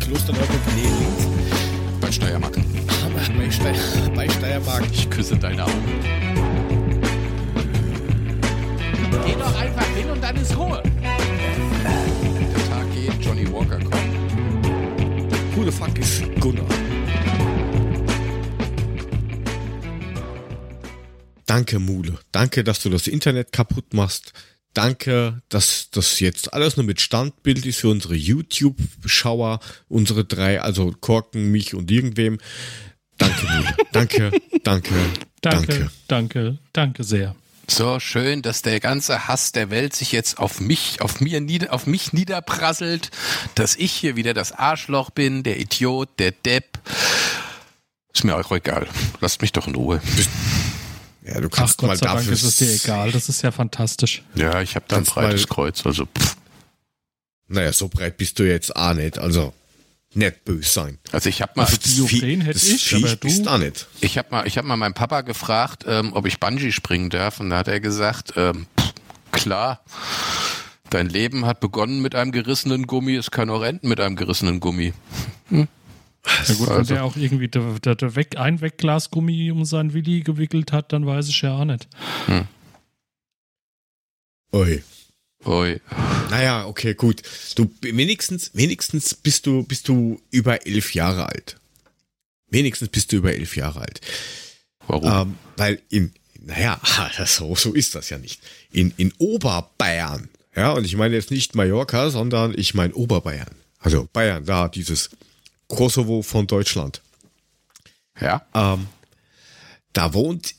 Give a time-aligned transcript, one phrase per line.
[0.00, 1.26] Klosterneuburg, links.
[2.00, 2.56] Bei Steiermark.
[3.46, 4.84] Bei, Steier, bei Steiermark.
[4.92, 5.72] Ich küsse deine Augen.
[9.24, 10.82] Geh doch einfach hin und dann ist Ruhe.
[11.02, 13.94] Der Tag geht, Johnny Walker kommt.
[15.54, 16.64] Who the fuck ist Gunnar?
[21.46, 22.18] Danke, Mule.
[22.32, 24.32] Danke, dass du das Internet kaputt machst.
[24.74, 30.92] Danke, dass das jetzt alles nur mit Standbild ist für unsere YouTube-Schauer, unsere drei, also
[31.00, 32.38] Korken, mich und irgendwem.
[33.16, 33.74] Danke, Mule.
[33.92, 34.30] Danke,
[34.64, 34.94] danke,
[35.40, 35.90] Danke, danke.
[36.08, 37.34] danke, danke sehr.
[37.68, 41.72] So schön, dass der ganze Hass der Welt sich jetzt auf mich, auf mir nieder,
[41.72, 43.10] auf mich niederprasselt,
[43.54, 46.78] dass ich hier wieder das Arschloch bin, der Idiot, der Depp.
[48.12, 48.86] Ist mir auch egal.
[49.20, 50.00] Lasst mich doch in Ruhe.
[51.26, 52.32] Ja, du Ach kannst mal Gott sei Dank dafür.
[52.34, 53.10] ist es dir egal.
[53.10, 54.22] Das ist ja fantastisch.
[54.34, 56.36] Ja, ich habe da ein breites mal- Kreuz, also pff.
[57.48, 59.18] Naja, so breit bist du jetzt auch nicht.
[59.18, 59.52] Also,
[60.14, 60.98] nicht böse sein.
[61.12, 63.50] Also ich habe mal, Also Diophren hätte das ich, Viech aber bist du.
[63.50, 63.86] auch nicht.
[64.00, 67.38] ich habe mal, ich habe mal meinen Papa gefragt, ähm, ob ich Bungee springen darf,
[67.40, 68.92] und da hat er gesagt, ähm, pff,
[69.32, 69.82] klar.
[70.90, 74.60] Dein Leben hat begonnen mit einem gerissenen Gummi, es kann auch enden mit einem gerissenen
[74.60, 74.92] Gummi.
[76.48, 79.92] Ja gut, wenn Also- der auch irgendwie der, der, der Weg, ein Wegglasgummi um seinen
[79.92, 81.88] Willi gewickelt hat, dann weiß ich ja auch nicht.
[84.52, 84.82] Ui.
[85.44, 85.80] Ui.
[86.30, 87.22] Naja, okay, gut.
[87.54, 91.60] Du wenigstens, wenigstens bist du, bist du über elf Jahre alt.
[92.48, 94.00] Wenigstens bist du über elf Jahre alt.
[94.86, 95.12] Warum?
[95.30, 96.80] Ähm, weil in, naja,
[97.26, 98.40] so, so ist das ja nicht.
[98.72, 103.54] In, in Oberbayern, ja, und ich meine jetzt nicht Mallorca, sondern ich meine Oberbayern.
[103.78, 105.10] Also Bayern, da dieses
[105.68, 107.02] Kosovo von Deutschland.
[108.20, 108.46] Ja.
[108.54, 108.86] Ähm,
[109.92, 110.54] da wohnt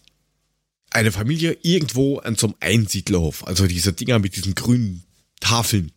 [0.90, 3.46] eine Familie irgendwo an so einem Einsiedlerhof.
[3.46, 5.04] Also diese Dinger mit diesen grünen
[5.40, 5.92] Tafeln.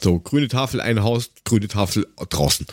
[0.00, 2.66] So, grüne Tafel, ein Haus, grüne Tafel draußen.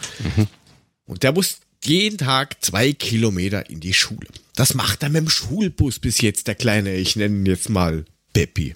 [1.06, 4.28] Und der muss jeden Tag zwei Kilometer in die Schule.
[4.56, 6.96] Das macht er mit dem Schulbus bis jetzt, der Kleine.
[6.96, 8.76] Ich nenne ihn jetzt mal Peppi.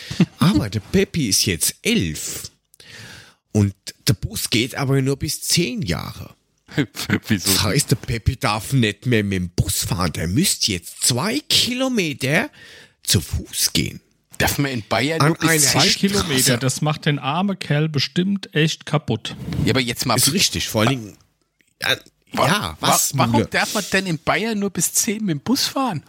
[0.38, 2.50] Aber der Peppi ist jetzt elf.
[3.52, 3.74] Und
[4.06, 6.34] der Bus geht aber nur bis zehn Jahre.
[7.28, 7.50] Wieso?
[7.52, 10.12] Das heißt, der Peppi darf nicht mehr mit dem Bus fahren.
[10.12, 12.50] Der müsste jetzt zwei Kilometer
[13.02, 14.00] zu Fuß gehen.
[14.38, 15.98] Darf man in Bayern An nur bis Zwei Straße.
[15.98, 19.34] Kilometer, das macht den armen Kerl bestimmt echt kaputt.
[19.64, 20.16] Ja, aber jetzt mal.
[20.16, 21.16] Ist richtig, vor allen Dingen.
[21.82, 21.96] Ja,
[22.32, 23.16] Wa- ja was?
[23.16, 26.04] wa- Warum darf man denn in Bayern nur bis 10 mit dem Bus fahren?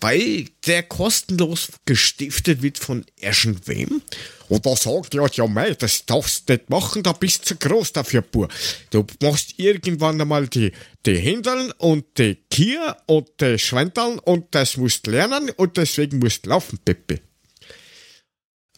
[0.00, 4.02] Weil der kostenlos gestiftet wird von irgendwem.
[4.48, 7.68] Und da sagt er, ja, mei, das darfst du nicht machen, da bist du zu
[7.68, 8.48] groß dafür, Bur.
[8.90, 10.72] Du machst irgendwann einmal die,
[11.06, 16.44] die Händeln und die Kier und die Schwendeln und das musst lernen und deswegen musst
[16.44, 17.20] du laufen, Peppi.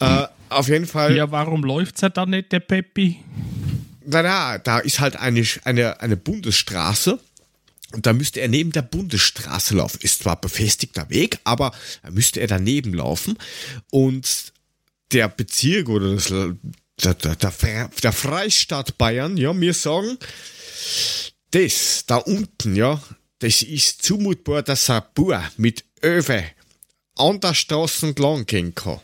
[0.01, 1.17] Äh, auf jeden Fall.
[1.17, 3.19] Ja, warum läuft's ja dann nicht, der Peppi?
[4.07, 7.19] na, na, da ist halt eine, eine, eine Bundesstraße
[7.93, 10.01] und da müsste er neben der Bundesstraße laufen.
[10.03, 13.39] Ist zwar befestigter Weg, aber da müsste er daneben laufen
[13.91, 14.53] und
[15.13, 20.19] der Bezirk oder das, der, der, der, der Freistaat Bayern, ja, mir sagen,
[21.53, 23.01] das da unten, ja,
[23.39, 26.45] das ist zumutbar, dass ein Bauer mit Öwe
[27.17, 29.01] an der Straße entlang gehen kann.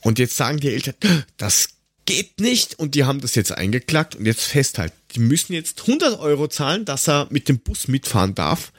[0.00, 0.96] Und jetzt sagen die Eltern,
[1.36, 1.68] das
[2.06, 6.18] geht nicht und die haben das jetzt eingeklagt und jetzt festhalten, die müssen jetzt 100
[6.18, 8.72] Euro zahlen, dass er mit dem Bus mitfahren darf.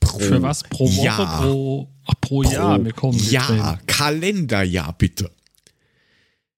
[0.00, 0.62] Pro Für was?
[0.64, 1.04] Pro Woche?
[1.04, 1.42] Jahr.
[1.42, 2.82] Pro, ach, pro, Jahr?
[2.82, 3.78] Wir kommen Jahr.
[3.86, 5.30] Kalenderjahr bitte.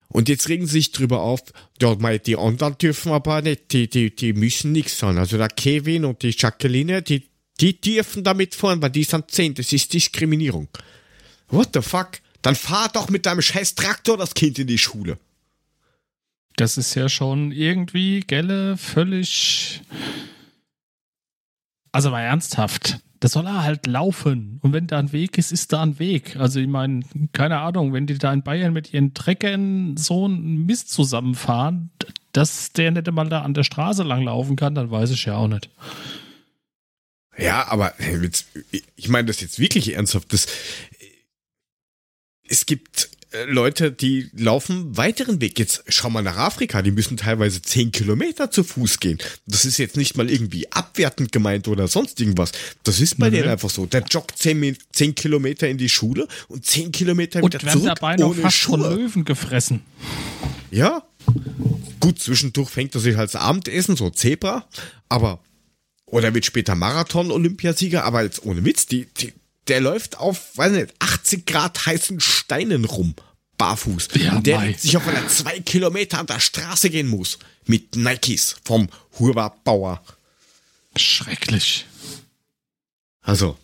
[0.09, 1.41] Und jetzt regen sie sich drüber auf,
[1.81, 5.17] ja, die anderen dürfen aber nicht, die, die, die müssen nichts sein.
[5.17, 7.29] Also der Kevin und die Jacqueline, die,
[7.61, 10.69] die dürfen damit fahren, weil die sind 10, das ist Diskriminierung.
[11.49, 12.11] What the fuck?
[12.43, 15.19] Dann fahr doch mit deinem scheiß Traktor das Kind in die Schule.
[16.57, 19.81] Das ist ja schon irgendwie, gelle, völlig.
[21.93, 23.01] Also mal ernsthaft.
[23.21, 24.59] Das soll er halt laufen.
[24.63, 26.37] Und wenn da ein Weg ist, ist da ein Weg.
[26.37, 30.67] Also ich meine, keine Ahnung, wenn die da in Bayern mit ihren Treckern so einen
[30.67, 31.91] Mist zusammenfahren,
[32.33, 35.37] dass der nicht einmal da an der Straße lang laufen kann, dann weiß ich ja
[35.37, 35.71] auch nicht.
[37.39, 38.47] Ja, aber hey, jetzt,
[38.97, 40.33] ich meine das jetzt wirklich ernsthaft.
[40.33, 40.47] Das,
[42.49, 45.58] es gibt äh, Leute, die laufen weiteren Weg.
[45.58, 49.19] Jetzt schau mal nach Afrika, die müssen teilweise zehn Kilometer zu Fuß gehen.
[49.46, 52.52] Das ist jetzt nicht mal irgendwie abwertend gemeint oder sonst irgendwas.
[52.84, 53.38] Das ist bei Nee.
[53.38, 53.87] denen einfach so.
[53.87, 57.94] Der joggt zehn, zehn Kilometer in die Schule und zehn Kilometer Und wieder werden zurück
[57.96, 58.94] dabei noch ohne fast von Schuhe.
[58.96, 59.81] Löwen gefressen.
[60.70, 61.02] Ja.
[62.00, 64.67] Gut, zwischendurch fängt er sich als Abendessen, so Zebra,
[65.08, 65.40] aber,
[66.05, 69.32] oder wird später Marathon-Olympiasieger, aber jetzt ohne Witz, die, die,
[69.69, 73.14] der läuft auf, weiß nicht, 80 Grad heißen Steinen rum,
[73.59, 74.09] barfuß.
[74.14, 74.73] Ja, und der mei.
[74.73, 78.88] sich auf einer zwei Kilometer an der Straße gehen muss, mit Nikes vom
[79.19, 80.03] Hurwa Bauer.
[80.97, 81.87] Schrecklich.
[83.23, 83.56] Also.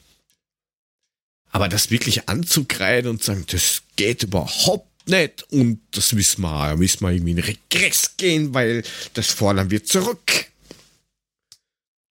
[1.51, 7.01] Aber das wirklich anzukreiden und sagen, das geht überhaupt nicht und das müssen wir, müssen
[7.01, 8.85] wir irgendwie in Regress gehen, weil
[9.15, 10.48] das fordern wir zurück.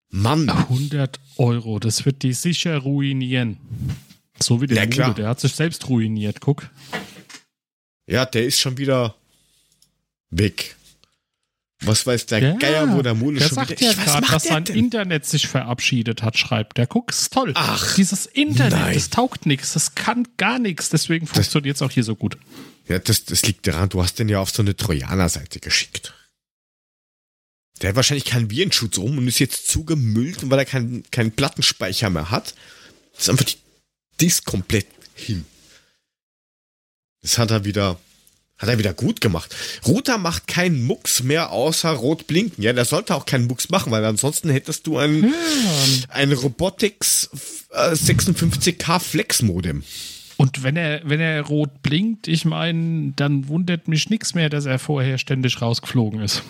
[0.10, 3.58] Mann, 100 Euro, das wird die sicher ruinieren.
[4.40, 5.14] So wie der Ja, Mule, klar.
[5.16, 6.70] der hat sich selbst ruiniert, guck.
[8.08, 9.16] ja, der ist schon wieder
[10.30, 10.76] weg.
[11.82, 14.44] Was weiß der Geier, wo der Mule der schon sagt wieder ja Ich, macht dass
[14.46, 14.64] sein?
[14.66, 16.88] Internet sich verabschiedet hat, schreibt der.
[16.88, 17.52] Guck, ist toll.
[17.56, 18.94] Ach, Dieses Internet, nein.
[18.96, 22.38] das taugt nichts, das kann gar nichts, deswegen funktioniert es auch hier so gut.
[22.88, 26.14] Ja, das, das liegt daran, du hast den ja auf so eine Trojaner-Seite geschickt.
[27.82, 32.10] Der hat wahrscheinlich keinen Virenschutz rum und ist jetzt zugemüllt, weil er keinen, keinen Plattenspeicher
[32.10, 32.56] mehr hat.
[33.14, 33.58] Das ist einfach die
[34.20, 35.46] Disk komplett hin.
[37.22, 38.00] Das hat er wieder,
[38.58, 39.56] hat er wieder gut gemacht.
[39.86, 42.64] Router macht keinen Mucks mehr außer rot blinken.
[42.64, 45.34] Ja, der sollte auch keinen Mucks machen, weil ansonsten hättest du ein,
[46.10, 47.30] ein Robotics
[47.72, 49.84] äh, 56K Flex Modem.
[50.38, 54.66] Und wenn er, wenn er rot blinkt, ich meine, dann wundert mich nichts mehr, dass
[54.66, 56.44] er vorher ständig rausgeflogen ist.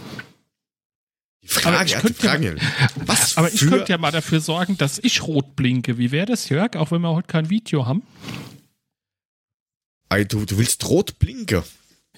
[1.49, 2.57] Frage, ich ja, die könnte ja- Frage,
[3.05, 5.97] was Aber ich könnte ja mal dafür sorgen, dass ich rot blinke.
[5.97, 6.75] Wie wäre das, Jörg?
[6.75, 8.03] Auch wenn wir heute kein Video haben.
[10.09, 11.63] Ey, du, du willst rot blinken.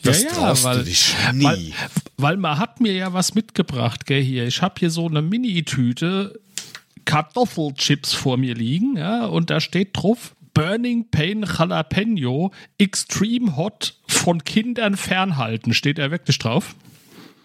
[0.04, 1.44] Das Ja, ja, traust weil- du dich nie.
[1.44, 1.74] Weil,
[2.18, 4.48] weil man hat mir ja was mitgebracht, gell, hier.
[4.48, 6.40] Ich habe hier so eine Mini-Tüte
[7.06, 14.44] Kartoffelchips vor mir liegen, ja, und da steht drauf Burning Pain Jalapeno Extreme Hot von
[14.44, 15.74] Kindern fernhalten.
[15.74, 16.76] Steht da wirklich drauf?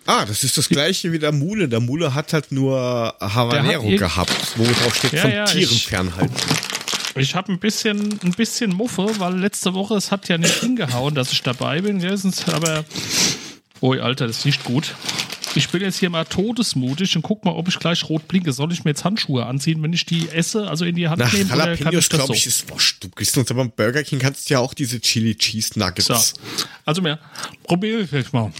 [0.06, 1.68] Ah, das ist das gleiche wie der Mule.
[1.68, 5.72] Der Mule hat halt nur Habanero irg- gehabt, wo drauf steht, Ja, von ja, Tieren
[5.72, 6.34] ich- fernhalten.
[7.16, 11.14] Ich habe ein bisschen, ein bisschen Muffe, weil letzte Woche es hat ja nicht hingehauen,
[11.14, 12.00] dass ich dabei bin.
[12.16, 12.84] Sonst- Aber,
[13.80, 14.94] oi, Alter, das riecht gut.
[15.56, 18.52] Ich bin jetzt hier mal todesmutig und guck mal, ob ich gleich rot blinke.
[18.52, 21.30] Soll ich mir jetzt Handschuhe anziehen, wenn ich die esse, also in die Hand Nach
[21.30, 22.32] kann Jalapenos, glaube so?
[22.32, 23.04] ich, ist wurscht.
[23.04, 26.06] Du kriegst uns aber beim Burger King kannst du ja auch diese Chili Cheese Nuggets.
[26.06, 26.16] So.
[26.84, 27.20] Also mehr.
[27.62, 28.52] Probiere ich jetzt mal.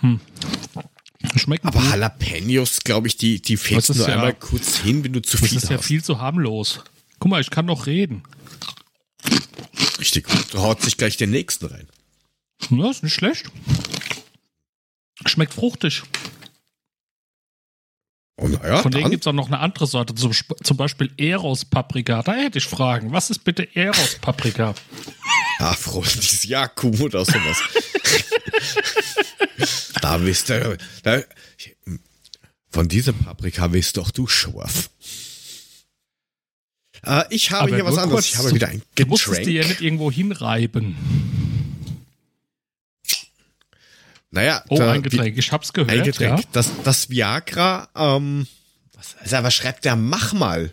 [0.00, 0.20] Hm.
[1.36, 1.90] Schmecken Aber gut.
[1.90, 5.36] Jalapenos, glaube ich, die, die Das ist nur ja- einmal kurz hin, wenn du zu
[5.36, 5.84] Das viel ist ja hast.
[5.84, 6.84] viel zu harmlos.
[7.18, 8.22] Guck mal, ich kann noch reden.
[9.98, 10.26] Richtig.
[10.52, 11.88] Du haut sich gleich den nächsten rein.
[12.70, 13.50] Ja, ist nicht schlecht.
[15.26, 16.02] Schmeckt fruchtig.
[18.40, 20.30] Oh, naja, Von denen gibt es auch noch eine andere Sorte, zum,
[20.62, 22.22] zum Beispiel Eros Paprika.
[22.22, 23.10] Da hätte ich Fragen.
[23.12, 24.74] Was ist bitte Eros Paprika?
[25.58, 27.58] Ah, freundliches Jakub oder sowas.
[30.00, 30.76] da bist du.
[31.02, 31.22] Da,
[32.70, 34.90] von dieser Paprika bist doch du scharf.
[37.04, 38.26] Äh, ich habe hier was anderes.
[38.26, 39.68] Ich habe wieder ein Du musstest die ja Getränk.
[39.68, 40.96] nicht irgendwo hinreiben.
[44.30, 45.38] Naja, Oh, da- ein Getränk.
[45.38, 45.90] Ich hab's gehört.
[45.90, 46.40] Ein Getränk.
[46.40, 46.44] Ja.
[46.52, 48.46] Das, das Viagra, ähm,
[48.94, 49.96] was, also, was schreibt der?
[49.96, 50.72] Mach mal.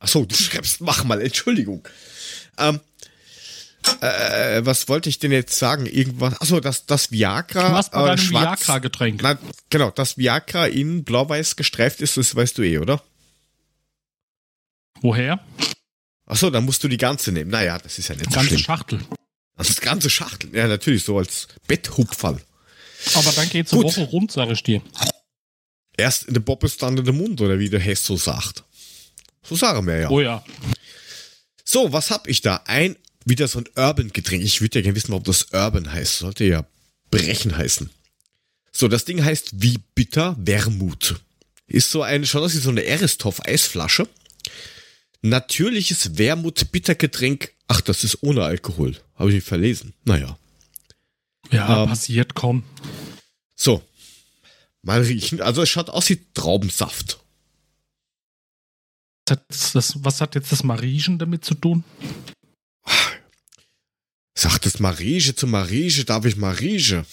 [0.00, 1.86] Ach so, du schreibst mach mal, Entschuldigung.
[2.58, 2.80] Ähm,
[4.00, 5.86] äh, was wollte ich denn jetzt sagen?
[5.86, 6.40] Irgendwas.
[6.40, 7.68] Achso, das, das Viagra.
[7.68, 9.22] Du hast äh, schwarz- Viagra-Getränk.
[9.22, 9.38] Na,
[9.70, 13.02] genau, das Viagra in blau-weiß gestreift ist, das weißt du eh, oder?
[15.00, 15.40] Woher?
[16.26, 17.50] Achso, dann musst du die ganze nehmen.
[17.50, 18.58] Naja, das ist ja nicht so Ganze.
[18.58, 19.00] Schachtel.
[19.56, 20.54] Das ganze Schachtel.
[20.54, 22.40] Ja, natürlich, so als Betthupferl.
[23.14, 23.92] Aber dann geht's eine Gut.
[23.96, 24.82] Woche rund, sage ich dir.
[25.96, 28.64] Erst in der Bobbes, dann in den Mund, oder wie der Hess so sagt.
[29.42, 30.10] So sagen wir ja.
[30.10, 30.44] Oh ja.
[31.64, 32.62] So, was hab ich da?
[32.66, 32.96] Ein,
[33.28, 34.42] wieder so ein Urban-Getränk.
[34.42, 36.18] Ich würde ja gerne wissen, ob das Urban heißt.
[36.18, 36.66] Sollte ja
[37.10, 37.90] Brechen heißen.
[38.72, 41.20] So, das Ding heißt wie bitter Wermut.
[41.66, 44.08] Ist so eine, schon aus wie so eine Eristoff-Eisflasche.
[45.22, 47.52] Natürliches Wermut-Bittergetränk.
[47.66, 48.96] Ach, das ist ohne Alkohol.
[49.16, 49.92] Habe ich nicht verlesen.
[50.04, 50.38] Naja.
[51.50, 52.62] Ja, Ähm, passiert, komm.
[53.56, 53.82] So.
[54.82, 55.40] Mal riechen.
[55.40, 57.18] Also es schaut aus wie Traubensaft.
[59.24, 61.84] Das, das, was hat jetzt das Mariechen damit zu tun?
[64.38, 67.04] Sagt es Marige zu Marige, darf ich Marige?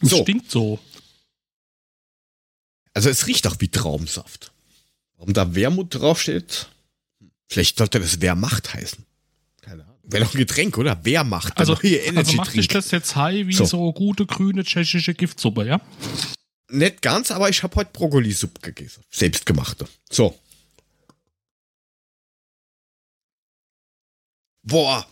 [0.00, 0.22] Es So.
[0.22, 0.80] stinkt so.
[2.92, 4.50] Also es riecht auch wie Traubensaft.
[5.16, 6.68] Warum da Wermut draufsteht?
[7.48, 9.06] Vielleicht sollte das Wehrmacht heißen.
[9.60, 9.98] Keine Ahnung.
[10.02, 11.04] Wäre doch ein Getränk, oder?
[11.04, 11.56] Wehrmacht.
[11.56, 12.72] Also, neue also Energy macht dich Drink.
[12.72, 13.92] das jetzt high wie so, So.
[13.92, 15.80] gute grüne tschechische Giftsuppe, ja?
[16.68, 19.04] Nicht ganz, aber ich habe heute Brokkolisuppe gegessen.
[19.08, 19.86] Selbstgemachte.
[20.10, 20.36] So.
[24.62, 25.06] Boah.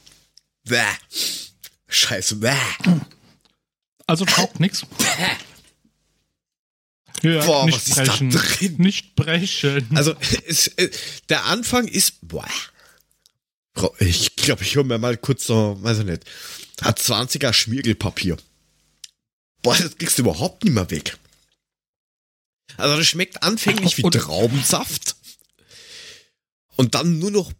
[0.64, 0.84] Bäh.
[1.88, 2.36] Scheiße.
[2.36, 2.54] Bäh.
[4.06, 4.82] Also taugt nix.
[7.22, 8.30] Ja, Boah, nicht was ist da brechen.
[8.30, 8.76] drin?
[8.78, 9.86] Nicht brechen.
[9.94, 10.14] Also,
[10.46, 10.90] es, äh,
[11.28, 12.48] der Anfang ist, boah.
[13.98, 16.24] Ich glaube, ich hole mir mal kurz so, weiß ich nicht,
[16.80, 18.36] hat 20er Schmiergelpapier.
[19.62, 21.18] Boah, das kriegst du überhaupt nicht mehr weg.
[22.78, 25.16] Also, das schmeckt anfänglich wie Traubensaft.
[26.76, 27.52] Und dann nur noch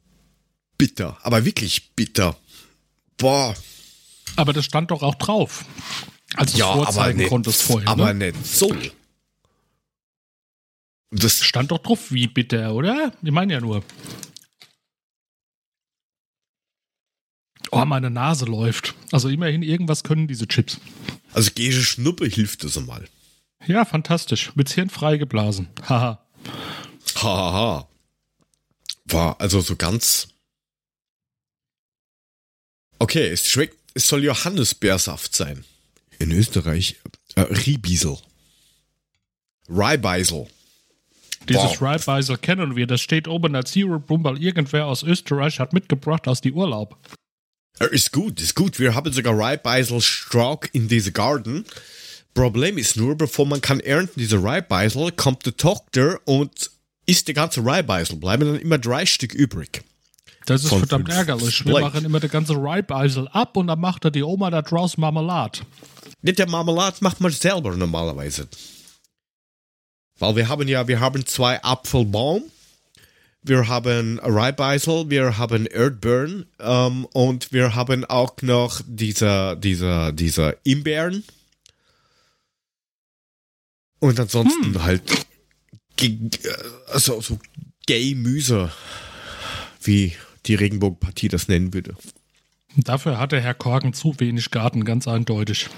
[0.81, 2.37] bitter, aber wirklich bitter.
[3.19, 3.55] Boah,
[4.37, 5.65] aber das stand doch auch drauf.
[6.35, 7.89] Als du ja, es aber vorzeigen nicht, konntest vorhin.
[7.89, 8.33] aber ne?
[8.33, 8.75] nicht so.
[11.11, 13.13] Das, Stand doch drauf, wie bitter, oder?
[13.21, 13.83] Ich meine ja nur.
[17.73, 18.95] Oh, meine Nase läuft.
[19.11, 20.79] Also immerhin, irgendwas können diese Chips.
[21.33, 23.09] also Gesche Schnuppe hilft das mal.
[23.67, 24.53] Ja, fantastisch.
[24.55, 25.69] Mit Hirn freigeblasen.
[25.89, 26.25] Haha.
[27.17, 27.89] Hahaha.
[29.07, 30.29] War also so ganz.
[33.01, 35.65] Okay, es schmeckt, es soll Johannisbeersaft sein.
[36.19, 36.97] In Österreich
[37.35, 38.19] äh, Riebiesel.
[39.71, 40.47] Ryebeisel.
[41.49, 41.81] Dieses Wow.
[41.81, 42.87] Ryebeisel kennen wir.
[42.87, 46.99] Das steht oben als Zero weil irgendwer aus Österreich hat mitgebracht aus die Urlaub.
[47.91, 48.79] Ist gut, ist gut.
[48.79, 51.65] Wir haben sogar Ryebeisel Strauk in diese Garten.
[52.35, 56.71] Problem ist nur, bevor man kann ernten diese Ryebeisel, kommt der Tochter und
[57.07, 58.17] isst die ganze Ryebeisel.
[58.17, 59.83] Bleiben dann immer drei Stück übrig.
[60.47, 61.65] Das ist verdammt ärgerlich.
[61.65, 64.97] Wir machen immer der ganze Ryebeisel ab und dann macht er die Oma da draus
[64.97, 65.61] Marmelade.
[66.23, 68.49] Nicht der Marmelade macht man selber normalerweise.
[70.19, 72.43] Weil wir haben ja, wir haben zwei Apfelbaum,
[73.43, 80.59] wir haben Ryebeisel, wir haben Erdbeeren ähm, und wir haben auch noch diese, diese, diese
[80.65, 81.25] Imbeeren.
[83.99, 85.03] Und ansonsten halt
[85.97, 86.55] ge- äh,
[86.93, 87.39] also so
[87.87, 88.71] Gay-Müse,
[89.83, 90.15] wie
[90.47, 91.95] die Regenbogenpartie das nennen würde.
[92.77, 95.69] Dafür hat der Herr Korken zu wenig Garten, ganz eindeutig.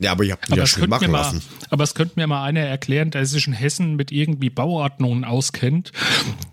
[0.00, 1.42] Ja, aber ihr habt ihn Aber, ja es schön machen mal, lassen.
[1.70, 5.90] aber es könnte mir mal einer erklären, der sich in Hessen mit irgendwie Bauordnungen auskennt.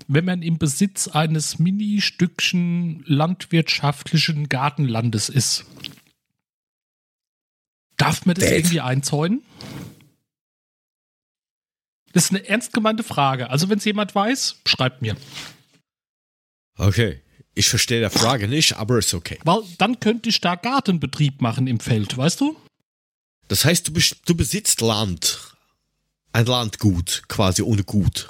[0.08, 5.66] Wenn man im Besitz eines Mini-Stückchen landwirtschaftlichen Gartenlandes ist,
[7.98, 8.56] darf man das Dave.
[8.56, 9.44] irgendwie einzäunen?
[12.14, 13.50] Das ist eine ernst gemeinte Frage.
[13.52, 15.16] Also, wenn es jemand weiß, schreibt mir.
[16.78, 17.22] Okay.
[17.56, 19.40] Ich verstehe der Frage nicht, aber ist okay.
[19.46, 22.58] Weil dann könnte ich da Gartenbetrieb machen im Feld, weißt du?
[23.48, 23.94] Das heißt, du,
[24.26, 25.54] du besitzt Land.
[26.34, 28.30] Ein Landgut, quasi ohne Gut.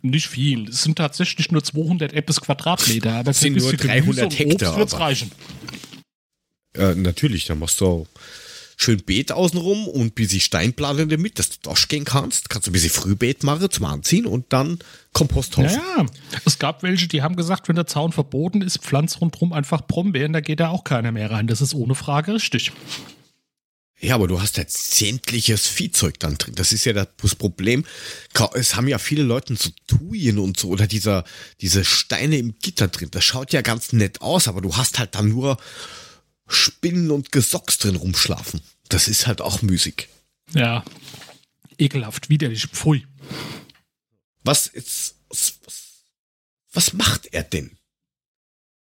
[0.00, 0.68] Nicht viel.
[0.68, 3.12] Es sind tatsächlich nur 200 etwas Quadratmeter.
[3.14, 5.32] Aber Das sind nur bisschen 300 Gemüse und Hektar, Obst wird's reichen.
[6.74, 8.06] Äh, natürlich, dann machst du
[8.76, 12.50] schön Beet außenrum und ein bisschen Steinplatte damit, dass du durchgehen kannst.
[12.50, 14.78] Kannst du ein bisschen Frühbeet machen zum Anziehen und dann
[15.14, 15.70] Komposthaufen.
[15.70, 16.06] Ja, ja.
[16.44, 20.34] Es gab welche, die haben gesagt, wenn der Zaun verboten ist, pflanzt rundherum einfach Brombeeren,
[20.34, 21.46] da geht da auch keiner mehr rein.
[21.46, 22.72] Das ist ohne Frage richtig.
[23.98, 26.54] Ja, aber du hast ja sämtliches Viehzeug dann drin.
[26.54, 27.86] Das ist ja das Problem.
[28.52, 31.24] Es haben ja viele Leute so Tuyen und so oder dieser,
[31.62, 33.08] diese Steine im Gitter drin.
[33.10, 35.56] Das schaut ja ganz nett aus, aber du hast halt dann nur
[36.48, 38.60] Spinnen und Gesocks drin rumschlafen.
[38.88, 40.08] Das ist halt auch müßig.
[40.54, 40.84] Ja.
[41.78, 43.04] Ekelhaft, widerlich, pfui.
[44.44, 45.54] Was jetzt, was,
[46.72, 47.72] was- macht er denn?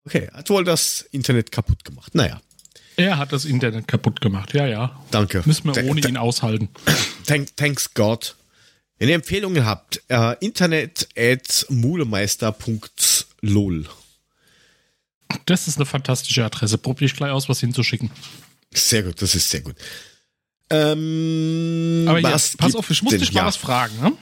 [0.07, 2.15] Okay, hat wohl das Internet kaputt gemacht.
[2.15, 2.41] Naja,
[2.97, 4.99] Er hat das Internet kaputt gemacht, ja, ja.
[5.11, 5.43] danke.
[5.45, 6.71] Müssen wir ohne ihn aushalten.
[7.27, 8.35] Thank, thanks God.
[8.99, 13.87] Wenn ihr Empfehlungen habt, äh, internet at mulemeister.lol.
[15.47, 16.79] Das ist eine fantastische Adresse.
[16.79, 18.11] Probiere ich gleich aus, was hinzuschicken.
[18.73, 19.75] Sehr gut, das ist sehr gut.
[20.71, 23.95] Ähm, Aber jetzt, pass auf, ich muss denn- dich mal ja, was fragen.
[24.01, 24.13] Ne?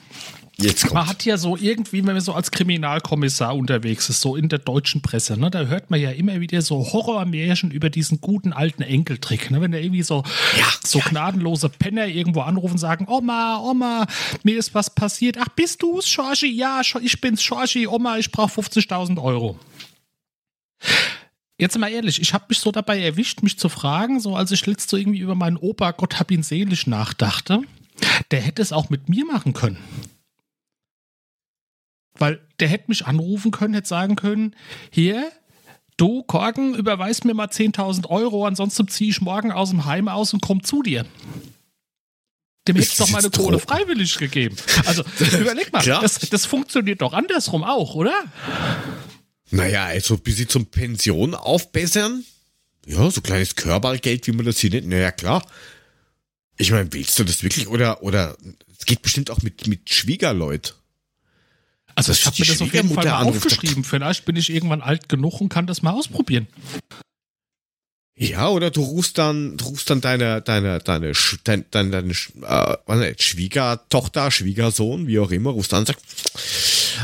[0.61, 1.09] Jetzt Man kommt.
[1.11, 5.03] hat ja so irgendwie, wenn man so als Kriminalkommissar unterwegs ist, so in der deutschen
[5.03, 9.53] Presse, ne, da hört man ja immer wieder so Horrormärchen über diesen guten alten Enkeltrick.
[9.53, 9.61] Ne?
[9.61, 10.25] Wenn da irgendwie so,
[10.85, 14.07] so gnadenlose Penner irgendwo anrufen und sagen, Oma, Oma,
[14.43, 15.37] mir ist was passiert.
[15.39, 16.49] Ach, bist du's, Schorchi?
[16.51, 17.87] Ja, ich bin's, Schorchi.
[17.87, 19.61] Oma, ich brauche 50.000 Euro.
[21.61, 24.65] Jetzt mal ehrlich, ich habe mich so dabei erwischt, mich zu fragen, so als ich
[24.67, 27.63] letzt so irgendwie über meinen Opa, Gott hab ihn selig, nachdachte,
[28.31, 29.79] der hätte es auch mit mir machen können.
[32.17, 34.55] Weil der hätte mich anrufen können, hätte sagen können,
[34.91, 35.33] hier,
[35.97, 40.33] du Korken, überweis mir mal 10.000 Euro, ansonsten ziehe ich morgen aus dem Heim aus
[40.33, 41.05] und komm zu dir.
[42.69, 44.57] dem Ist hättest du doch meine Kohle freiwillig gegeben.
[44.87, 45.03] Also
[45.41, 48.15] überleg mal, das, das funktioniert doch andersrum auch, oder?
[49.51, 52.25] Naja, also bis sie zum Pension aufbessern.
[52.87, 54.89] Ja, so kleines Körpergeld, wie man das hier nennt.
[54.89, 55.47] Naja, klar.
[56.57, 57.69] Ich meine, willst du das wirklich?
[57.69, 58.37] Oder, oder,
[58.79, 60.75] es geht bestimmt auch mit, mit Schwiegerleut.
[61.95, 63.85] Also ich habe mir das auf jeden Fall mal aufgeschrieben.
[63.85, 66.47] Vielleicht bin ich irgendwann alt genug und kann das mal ausprobieren.
[68.17, 71.13] Ja, oder du rufst dann, du rufst dann deine, deine, deine,
[71.45, 76.05] deine, deine, deine Sch- äh, Schwiegertochter, Schwiegersohn, wie auch immer, rufst an und sagst,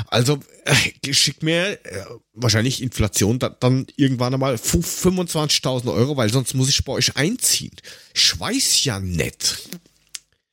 [0.08, 6.54] also, äh, schick mir äh, wahrscheinlich Inflation da, dann irgendwann einmal 25.000 Euro, weil sonst
[6.54, 7.72] muss ich bei euch einziehen.
[8.14, 9.68] Ich weiß ja nicht.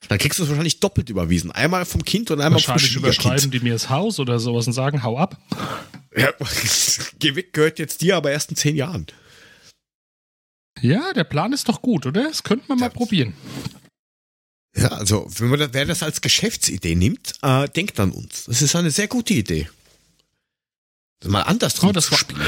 [0.08, 1.52] Dann kriegst du es wahrscheinlich doppelt überwiesen.
[1.52, 4.74] Einmal vom Kind und einmal vom Wahrscheinlich überschreiben die mir das Haus oder sowas und
[4.74, 5.38] sagen, hau ab.
[6.16, 6.34] Ja,
[7.20, 9.08] geh weg gehört jetzt dir, aber erst in zehn Jahren.
[10.82, 12.24] Ja, der Plan ist doch gut, oder?
[12.24, 13.34] Das könnten wir mal probieren.
[14.76, 18.46] Ja, also wenn man das, wer das als Geschäftsidee nimmt, äh, denkt an uns.
[18.46, 19.70] Das ist eine sehr gute Idee.
[21.20, 22.42] Das mal andersrum Oh, das zu war- spielen.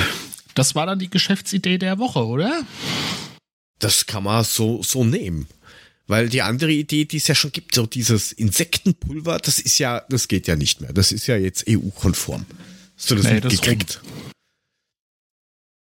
[0.56, 2.63] Das war dann die Geschäftsidee der Woche, oder?
[3.80, 5.48] Das kann man so, so nehmen.
[6.08, 10.01] Weil die andere Idee, die es ja schon gibt, so dieses Insektenpulver, das ist ja,
[10.10, 10.94] das geht ja nicht mehr.
[10.94, 12.46] Das ist ja jetzt EU-konform.
[12.98, 14.01] Hast du das Nee, das mitgekriegt?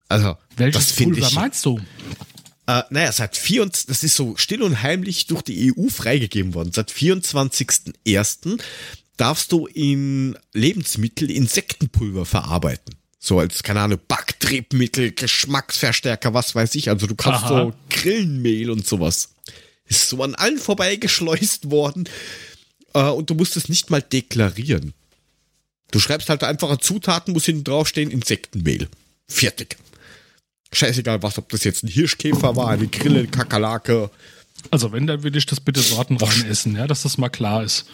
[0.10, 1.34] Also, Welches das Pulver ich.
[1.34, 1.80] meinst du?
[2.68, 6.74] Äh, naja, seit 24, das ist so still und heimlich durch die EU freigegeben worden.
[6.74, 8.62] Seit 24.01.
[9.16, 12.96] darfst du in Lebensmittel Insektenpulver verarbeiten.
[13.20, 16.90] So als, keine Ahnung, Backtriebmittel, Geschmacksverstärker, was weiß ich.
[16.90, 17.64] Also du kannst Aha.
[17.64, 19.30] so Grillenmehl und sowas.
[19.86, 22.10] Ist so an allen vorbeigeschleust worden.
[22.94, 24.94] Äh, und du musst es nicht mal deklarieren.
[25.92, 28.90] Du schreibst halt einfache Zutaten, muss hinten draufstehen, Insektenmehl.
[29.30, 29.78] Fertig.
[30.72, 34.12] Scheißegal was, ob das jetzt ein Hirschkäfer war, eine Grille, eine Kakerlake.
[34.72, 37.86] Also wenn, dann würde ich das bitte sortenrein essen, ja, dass das mal klar ist.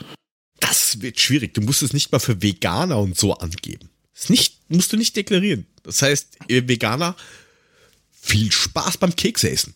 [0.59, 1.53] Das wird schwierig.
[1.53, 3.89] Du musst es nicht mal für Veganer und so angeben.
[4.13, 5.67] Das nicht, musst du nicht deklarieren.
[5.83, 7.15] Das heißt, ihr Veganer,
[8.12, 9.75] viel Spaß beim Kekse essen.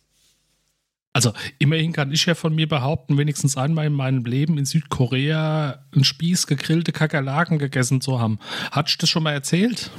[1.18, 5.84] Also immerhin kann ich ja von mir behaupten, wenigstens einmal in meinem Leben in Südkorea
[5.92, 8.40] einen Spieß gegrillte Kakerlaken gegessen zu haben.
[8.72, 9.90] Hat ich das schon mal erzählt?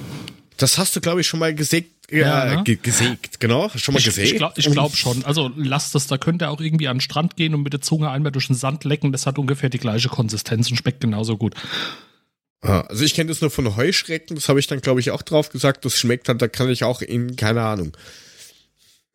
[0.59, 2.11] Das hast du, glaube ich, schon mal gesägt.
[2.11, 2.64] Ja, äh, ne?
[2.64, 3.68] ge gesägt, genau.
[3.77, 4.33] Schon mal Ich, gesägt.
[4.33, 5.25] ich glaube glaub schon.
[5.25, 7.81] Also lasst das, da könnt ihr auch irgendwie an den Strand gehen und mit der
[7.83, 9.12] Zunge einmal durch den Sand lecken.
[9.12, 11.55] Das hat ungefähr die gleiche Konsistenz und schmeckt genauso gut.
[12.62, 15.23] Ah, Also ich kenne das nur von Heuschrecken, das habe ich dann, glaube ich, auch
[15.23, 15.85] drauf gesagt.
[15.85, 17.97] Das schmeckt halt, da kann ich auch in, keine Ahnung,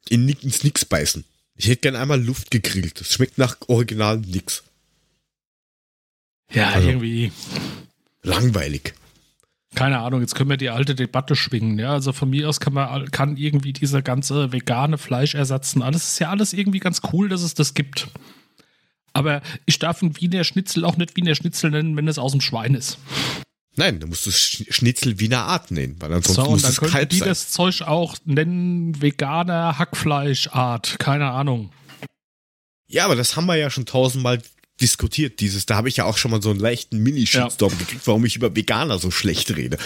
[0.08, 1.26] in, ins Nix beißen.
[1.56, 3.00] Ich hätte gern einmal Luft gegrillt.
[3.02, 4.64] Das schmeckt nach original nix.
[6.52, 7.32] Ja, Also- irgendwie.
[8.22, 8.94] Langweilig.
[9.76, 11.80] Keine Ahnung, jetzt können wir die alte Debatte schwingen.
[11.80, 16.08] Ja, also von mir aus kann man kann irgendwie dieser ganze vegane Fleischersatz und alles
[16.10, 18.08] ist ja alles irgendwie ganz cool, dass es das gibt.
[19.14, 22.42] Aber ich darf ein Wiener Schnitzel auch nicht Wiener Schnitzel nennen, wenn es aus dem
[22.42, 22.98] Schwein ist.
[23.76, 26.72] Nein, da musst du Sch- Schnitzel Wiener Art nennen, weil ansonsten So, und muss dann
[26.72, 27.28] es können Kalb die sein.
[27.30, 30.98] das Zeug auch nennen veganer Hackfleischart.
[31.00, 31.72] Keine Ahnung.
[32.88, 34.42] Ja, aber das haben wir ja schon tausendmal
[34.84, 35.40] diskutiert.
[35.40, 38.36] Dieses, da habe ich ja auch schon mal so einen leichten Mini-Shitstorm gekriegt, warum ich
[38.36, 39.78] über Veganer so schlecht rede.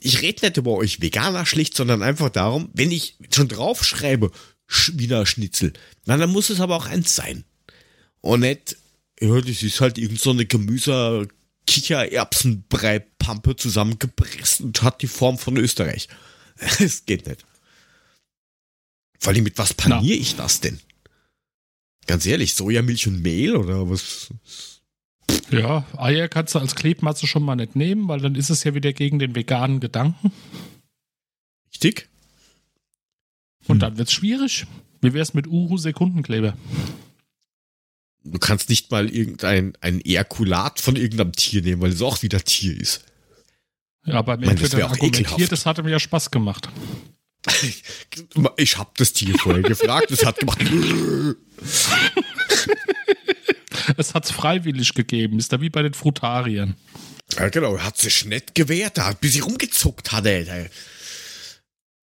[0.00, 4.30] Ich rede nicht über euch Veganer schlecht, sondern einfach darum, wenn ich schon draufschreibe,
[4.66, 5.72] Sch Wiener Schnitzel,
[6.06, 7.44] na, dann muss es aber auch eins sein.
[8.20, 8.76] Und nicht,
[9.20, 11.28] ja, das ist halt irgend so eine Gemüse,
[11.66, 16.08] Kichererbsenbrei-Pampe zusammengepresst und hat die Form von Österreich.
[16.80, 17.44] Es geht nicht.
[19.20, 20.80] Vor allem mit was paniere ich das denn?
[22.08, 24.30] Ganz ehrlich, Sojamilch und Mehl oder was?
[25.50, 28.74] Ja, Eier kannst du als Klebmasse schon mal nicht nehmen, weil dann ist es ja
[28.74, 30.32] wieder gegen den veganen Gedanken.
[31.70, 32.08] Richtig?
[33.66, 33.80] Und Hm.
[33.80, 34.66] dann wird's schwierig.
[35.02, 36.56] Wie wär's mit Uhu-Sekundenkleber?
[38.24, 42.42] Du kannst nicht mal irgendein ein Ejakulat von irgendeinem Tier nehmen, weil es auch wieder
[42.42, 43.04] Tier ist.
[44.04, 45.52] Ja, Entweder wär auch argumentiert, ekelhaft.
[45.52, 46.68] das hatte mir ja Spaß gemacht.
[48.56, 50.58] Ich habe das Tier vorher gefragt, es hat gemacht.
[53.96, 56.76] Es hat's freiwillig gegeben, ist da wie bei den Frutariern.
[57.36, 60.68] Ja, genau, hat sich nicht gewehrt, da, bis sie rumgezuckt hat, ey.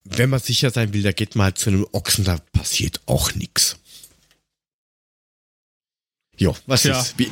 [0.04, 3.34] Wenn man sicher sein will, da geht man halt zu einem Ochsen, da passiert auch
[3.34, 3.76] nix.
[6.38, 7.00] Jo, was Tja.
[7.00, 7.18] ist?
[7.18, 7.30] Wie,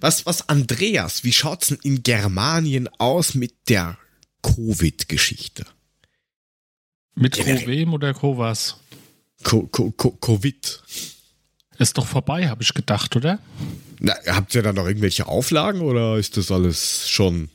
[0.00, 3.98] was, was, Andreas, wie schaut's denn in Germanien aus mit der
[4.42, 5.64] Covid-Geschichte?
[7.14, 7.58] Mit Generell.
[7.64, 8.76] Covem oder Covas?
[9.42, 10.82] Co Co Co Covid.
[11.78, 13.38] Ist doch vorbei, habe ich gedacht, oder?
[14.00, 17.48] Na, habt ihr da noch irgendwelche Auflagen oder ist das alles schon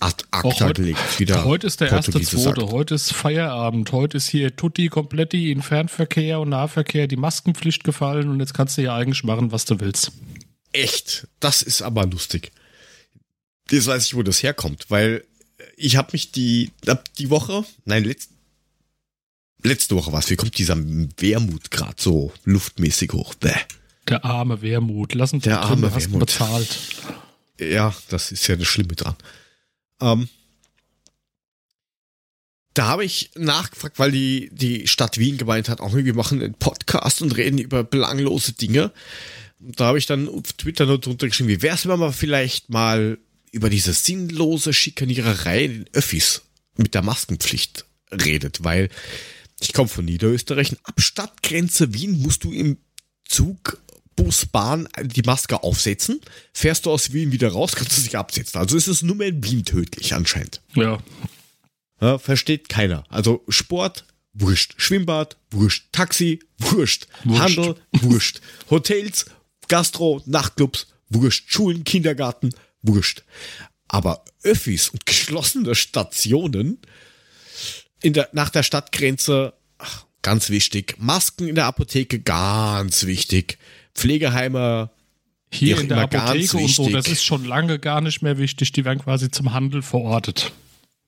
[0.00, 1.18] ad acta heute- gelegt?
[1.20, 5.62] Wieder Heute ist der erste zweite, heute ist Feierabend, heute ist hier Tutti Kompletti in
[5.62, 9.80] Fernverkehr und Nahverkehr die Maskenpflicht gefallen und jetzt kannst du ja eigentlich machen, was du
[9.80, 10.12] willst.
[10.72, 12.52] echt, das ist aber lustig.
[13.70, 15.24] Jetzt weiß ich, wo das herkommt, weil
[15.76, 16.70] ich habe mich die,
[17.18, 18.30] die Woche, nein, letzt,
[19.64, 23.34] letzte Woche was, wie kommt dieser Wermut gerade so luftmäßig hoch?
[23.34, 23.52] Bäh.
[24.08, 25.14] Der arme Wermut.
[25.14, 26.20] Lass uns Der drin, arme ihn Wermut.
[26.20, 26.78] bezahlt.
[27.58, 29.16] Ja, das ist ja das Schlimme dran.
[30.00, 30.28] Ähm,
[32.74, 36.54] da habe ich nachgefragt, weil die, die Stadt Wien gemeint hat, auch wir machen einen
[36.54, 38.92] Podcast und reden über belanglose Dinge.
[39.60, 42.70] Und da habe ich dann auf Twitter nur drunter geschrieben, wie wär's, wenn man vielleicht
[42.70, 43.18] mal
[43.52, 46.42] über diese sinnlose Schikaniererei in den Öffis
[46.76, 48.88] mit der Maskenpflicht redet, weil
[49.60, 52.78] ich komme von Niederösterreich ab Stadtgrenze Wien musst du im
[53.28, 53.80] Zug,
[54.16, 56.20] Bus, Bahn die Maske aufsetzen.
[56.52, 58.60] Fährst du aus Wien wieder raus, kannst du dich absetzen.
[58.60, 60.62] Also ist es nur mehr in Wien tödlich anscheinend.
[60.74, 61.02] Ja.
[62.00, 63.04] Ja, versteht keiner.
[63.08, 64.74] Also Sport, wurscht.
[64.76, 65.88] Schwimmbad, wurscht.
[65.92, 67.06] Taxi, wurscht.
[67.24, 67.40] Wurscht.
[67.40, 68.40] Handel, wurscht.
[68.70, 69.26] Hotels,
[69.68, 71.50] Gastro, Nachtclubs, wurscht.
[71.52, 72.50] Schulen, Kindergarten,
[72.82, 73.22] wurscht.
[73.88, 76.78] Aber Öffis und geschlossene Stationen
[78.12, 80.96] der, nach der Stadtgrenze, ach, ganz wichtig.
[80.98, 83.58] Masken in der Apotheke, ganz wichtig.
[83.94, 84.90] Pflegeheime,
[85.50, 88.72] Hier in der Apotheke und so, das ist schon lange gar nicht mehr wichtig.
[88.72, 90.52] Die werden quasi zum Handel verortet.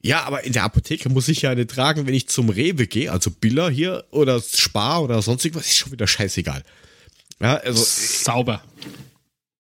[0.03, 3.11] Ja, aber in der Apotheke muss ich ja eine tragen, wenn ich zum Rewe gehe,
[3.11, 6.63] also Biller hier oder Spar oder sonst irgendwas, ist schon wieder scheißegal.
[7.41, 8.63] Ja, also Sauber.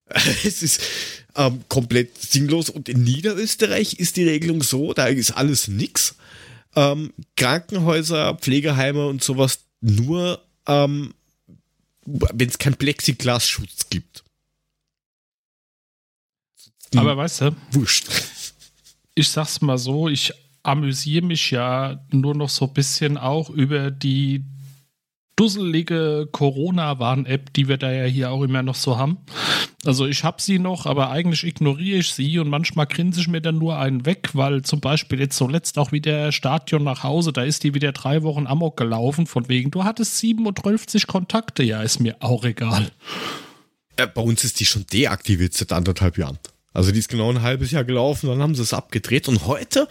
[0.44, 0.80] es ist
[1.34, 6.14] ähm, komplett sinnlos und in Niederösterreich ist die Regelung so, da ist alles nix.
[6.76, 11.14] Ähm, Krankenhäuser, Pflegeheime und sowas nur, ähm,
[12.04, 14.24] wenn es keinen Plexiglasschutz gibt.
[16.92, 17.00] Hm.
[17.00, 18.06] Aber weißt du, Wurscht.
[19.14, 23.90] ich sag's mal so, ich amüsiere mich ja nur noch so ein bisschen auch über
[23.90, 24.44] die
[25.36, 29.18] dusselige Corona-Warn-App, die wir da ja hier auch immer noch so haben.
[29.84, 33.42] Also ich habe sie noch, aber eigentlich ignoriere ich sie und manchmal grinse ich mir
[33.42, 37.42] dann nur einen weg, weil zum Beispiel jetzt zuletzt auch wieder Stadion nach Hause, da
[37.42, 42.00] ist die wieder drei Wochen Amok gelaufen, von wegen, du hattest 37 Kontakte, ja, ist
[42.00, 42.90] mir auch egal.
[43.96, 46.38] Äh, bei uns ist die schon deaktiviert seit anderthalb Jahren.
[46.72, 49.88] Also die ist genau ein halbes Jahr gelaufen, dann haben sie es abgedreht und heute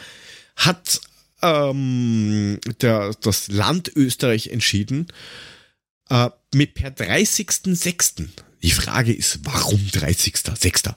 [0.55, 0.99] hat
[1.45, 5.07] ähm, der, das Land Österreich entschieden,
[6.09, 8.27] äh, mit per 30.06.
[8.63, 10.95] Die Frage ist, warum 30.06.?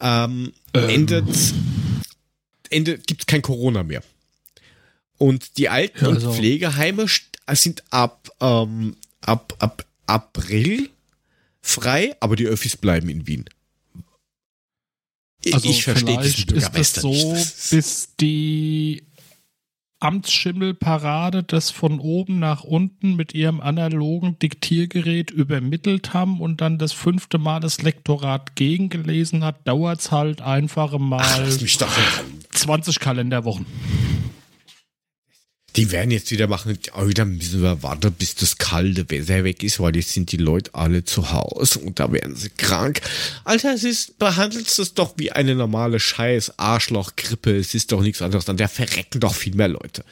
[0.00, 1.24] Ähm, endet,
[2.70, 4.02] endet gibt es kein Corona mehr.
[5.18, 7.06] Und die Alten- Ja, also- und Pflegeheime
[7.52, 10.90] sind ab, ähm, ab, ab April
[11.62, 13.44] frei, aber die Öffis bleiben in Wien.
[15.52, 17.46] Also ich verstehe diesen vielleicht ist Bürgermeister es so, nicht.
[17.46, 19.02] Das bis die
[20.00, 26.92] Amtsschimmelparade das von oben nach unten mit ihrem analogen Diktiergerät übermittelt haben und dann das
[26.92, 31.96] fünfte Mal das Lektorat gegengelesen hat, dauert es halt einfach mal Ach, lass mich doch
[31.96, 33.66] in 20 Kalenderwochen.
[35.76, 39.62] Die werden jetzt wieder machen, auch wieder müssen wir warten, bis das kalte Wetter weg
[39.64, 43.00] ist, weil jetzt sind die Leute alle zu Hause und da werden sie krank.
[43.42, 48.02] Alter, es ist, behandelt es doch wie eine normale Scheiß, Arschloch, Grippe, es ist doch
[48.02, 50.04] nichts anderes, dann der verrecken doch viel mehr Leute.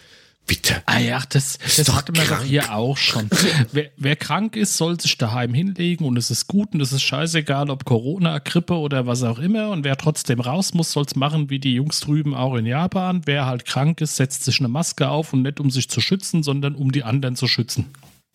[0.47, 0.83] Bitte.
[0.87, 3.29] Ah ja, das, das doch hatte man doch hier auch schon.
[3.73, 7.03] wer, wer krank ist, soll sich daheim hinlegen und es ist gut und es ist
[7.03, 9.71] scheißegal, ob Corona, Grippe oder was auch immer.
[9.71, 13.23] Und wer trotzdem raus muss, soll es machen wie die Jungs drüben auch in Japan.
[13.25, 16.43] Wer halt krank ist, setzt sich eine Maske auf und nicht um sich zu schützen,
[16.43, 17.91] sondern um die anderen zu schützen.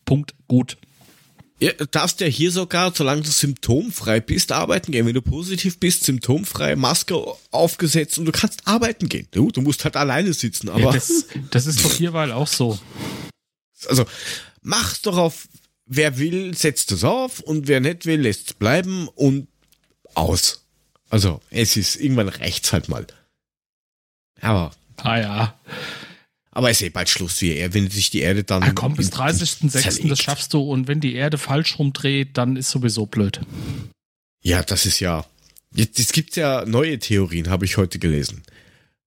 [0.06, 0.34] Punkt.
[0.48, 0.78] Gut.
[1.60, 5.08] Ja, du darfst ja hier sogar, solange du symptomfrei bist, arbeiten gehen.
[5.08, 7.15] Wenn du positiv bist, symptomfrei, Maske
[7.50, 9.28] aufgesetzt und du kannst arbeiten gehen.
[9.32, 12.78] Du, du musst halt alleine sitzen, aber Ja, das, das ist doch hierweil auch so.
[13.88, 14.06] also
[14.62, 15.48] mach's doch auf,
[15.88, 19.48] wer will, setzt es auf und wer nicht will, lässt es bleiben und
[20.13, 20.63] aus.
[21.10, 23.08] Also, es ist, irgendwann reicht's halt mal.
[24.41, 25.60] Aber, Ah ja.
[26.58, 28.63] Aber ist eh bald Schluss, wie er, wenn sich die Erde dann.
[28.63, 29.70] Ah, komm, bis in- 30.06.
[29.70, 30.10] zerlegt.
[30.10, 30.60] das schaffst du.
[30.60, 33.41] Und wenn die Erde falsch rumdreht, dann ist sowieso blöd.
[34.41, 35.24] Ja, das ist ja.
[35.76, 38.41] Jetzt, es gibt ja neue Theorien, habe ich heute gelesen.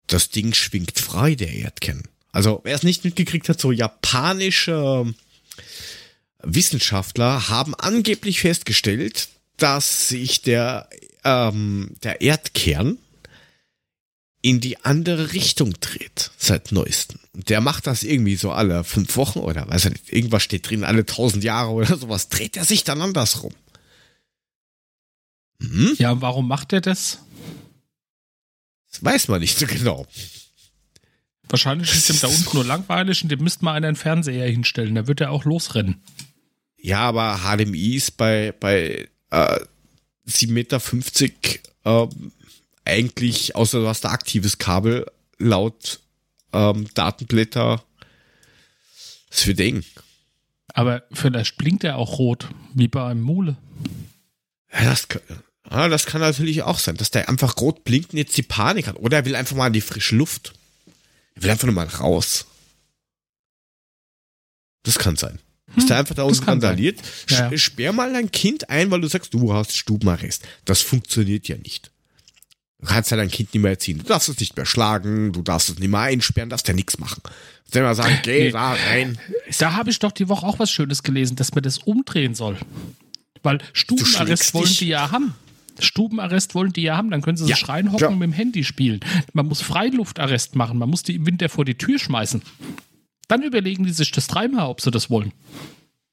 [0.09, 2.03] Das Ding schwingt frei, der Erdkern.
[2.33, 5.15] Also, wer es nicht mitgekriegt hat, so japanische
[6.43, 10.91] Wissenschaftler haben angeblich festgestellt, dass sich der,
[11.25, 12.99] ähm, der Erdkern
[14.41, 17.19] in die andere Richtung dreht, seit neuestem.
[17.33, 20.69] Und der macht das irgendwie so alle fünf Wochen oder weiß ich nicht, irgendwas steht
[20.69, 23.53] drin, alle tausend Jahre oder sowas, dreht er sich dann andersrum.
[25.61, 25.97] Hm?
[25.99, 27.19] Ja, warum macht er das?
[28.91, 30.07] Das weiß man nicht so genau.
[31.49, 34.95] Wahrscheinlich ist ihm da unten nur langweilig und dem müsste mal einen Fernseher hinstellen.
[34.95, 36.01] Da wird er auch losrennen.
[36.77, 39.61] Ja, aber HDMI ist bei, bei äh,
[40.29, 40.81] 7,50 Meter
[41.85, 42.33] ähm,
[42.89, 45.07] eigentlich, außer du hast da aktives Kabel,
[45.39, 46.01] laut
[46.53, 47.83] ähm, Datenblätter,
[49.31, 49.85] das wird eng.
[50.75, 53.57] Aber vielleicht blinkt er auch rot, wie bei einem Mule.
[54.73, 55.23] Ja, das, kann,
[55.71, 58.87] ja, das kann natürlich auch sein, dass der einfach rot blinkt und jetzt die Panik
[58.87, 58.97] hat.
[58.97, 60.53] Oder er will einfach mal in die frische Luft.
[61.35, 62.47] Er will einfach nur mal raus.
[64.83, 65.39] Das kann sein.
[65.75, 67.01] Dass der einfach da randaliert.
[67.29, 67.59] Ja, ja.
[67.59, 70.47] Sperr mal dein Kind ein, weil du sagst, du hast Stubenarrest.
[70.65, 71.91] Das funktioniert ja nicht.
[72.81, 73.99] Du kannst ja dein Kind nicht mehr erziehen.
[73.99, 76.99] Du darfst es nicht mehr schlagen, du darfst es nicht mehr einsperren, darfst ja nichts
[76.99, 77.21] machen.
[77.25, 77.31] Du
[77.73, 78.51] darfst immer sagen, geh Nee.
[78.53, 79.19] da rein.
[79.59, 82.57] Da habe ich doch die Woche auch was Schönes gelesen, dass man das umdrehen soll.
[83.43, 84.79] Weil Stubenarrest wollen dich.
[84.79, 85.35] die ja haben.
[85.81, 88.09] Stubenarrest wollen die ja haben, dann können sie Ja, sich reinhocken ja.
[88.09, 89.01] und mit dem Handy spielen.
[89.33, 92.43] Man muss Freiluftarrest machen, man muss die im Winter vor die Tür schmeißen.
[93.29, 95.33] Dann überlegen die sich das dreimal, ob sie das wollen.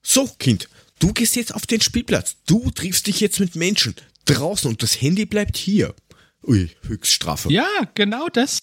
[0.04, 2.36] So, Kind, du gehst jetzt auf den Spielplatz.
[2.46, 5.96] Du triffst dich jetzt mit Menschen draußen und das Handy bleibt hier.
[6.48, 7.52] Ui, Höchststrafe.
[7.52, 8.60] Ja, genau das.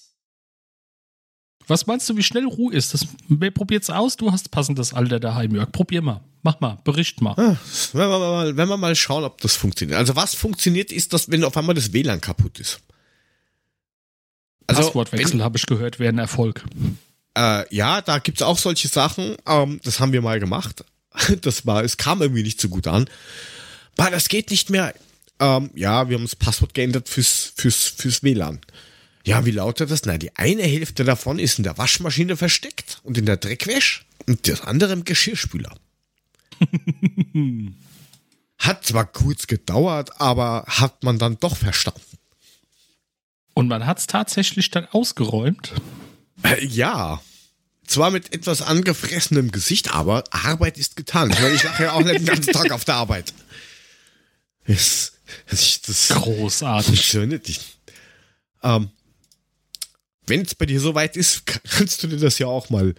[1.66, 2.92] Was meinst du, wie schnell Ruhe ist?
[2.94, 4.16] Das, wer probiert's aus?
[4.16, 5.70] Du hast passendes Alter daheim, Jörg.
[5.70, 6.20] Probier mal.
[6.42, 6.78] Mach mal.
[6.84, 7.34] Bericht mal.
[7.36, 7.56] Ah,
[7.92, 9.98] Wenn wir, mal, wenn wir mal schauen, ob das funktioniert.
[9.98, 12.80] Also was funktioniert, ist, dass wenn auf einmal das WLAN kaputt ist.
[14.66, 16.64] Also, Passwortwechsel habe ich gehört, wäre ein Erfolg.
[17.36, 19.36] Äh, ja, da gibt's auch solche Sachen.
[19.46, 20.84] Ähm, das haben wir mal gemacht.
[21.42, 23.08] Das war, es kam irgendwie nicht so gut an.
[23.98, 24.94] Aber das geht nicht mehr.
[25.42, 28.60] Ähm, ja, wir haben das Passwort geändert fürs, fürs, fürs WLAN.
[29.24, 30.04] Ja, wie lautet das?
[30.04, 34.46] Na, die eine Hälfte davon ist in der Waschmaschine versteckt und in der Dreckwäsch und
[34.46, 35.74] das andere im Geschirrspüler.
[38.58, 42.00] Hat zwar kurz gedauert, aber hat man dann doch verstanden.
[43.54, 45.72] Und man hat's tatsächlich dann ausgeräumt.
[46.44, 47.20] Äh, Ja.
[47.84, 51.30] Zwar mit etwas angefressenem Gesicht, aber Arbeit ist getan.
[51.30, 53.34] Ich meine, ich mache ja auch nicht den ganzen Tag auf der Arbeit.
[54.66, 55.12] Das,
[55.48, 57.08] das, das, Großartig.
[57.08, 57.78] so nicht.
[58.62, 58.90] Ähm,
[60.26, 62.94] Wenn es bei dir soweit ist, kannst du dir das ja auch mal,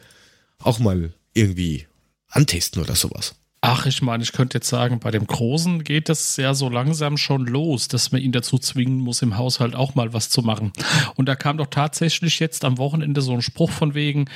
[0.60, 1.88] auch mal irgendwie
[2.30, 3.36] antesten oder sowas.
[3.65, 7.15] Ach, ich meine, ich könnte jetzt sagen, bei dem Großen geht das ja so langsam
[7.15, 10.73] schon los, dass man ihn dazu zwingen muss, im Haushalt auch mal was zu machen.
[11.15, 14.30] Und da kam doch tatsächlich jetzt am Wochenende so ein Spruch von wegen,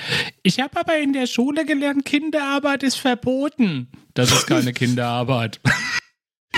[0.43, 3.89] ich habe aber in der Schule gelernt, Kinderarbeit ist verboten.
[4.13, 5.59] Das ist keine Kinderarbeit.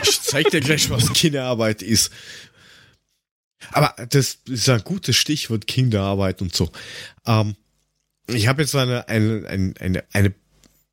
[0.04, 2.12] Ich zeig dir gleich, was Kinderarbeit ist.
[3.72, 6.72] Aber das ist ein gutes Stichwort Kinderarbeit und so.
[7.26, 7.56] Ähm,
[8.28, 10.34] ich habe jetzt eine, eine, eine, eine, eine,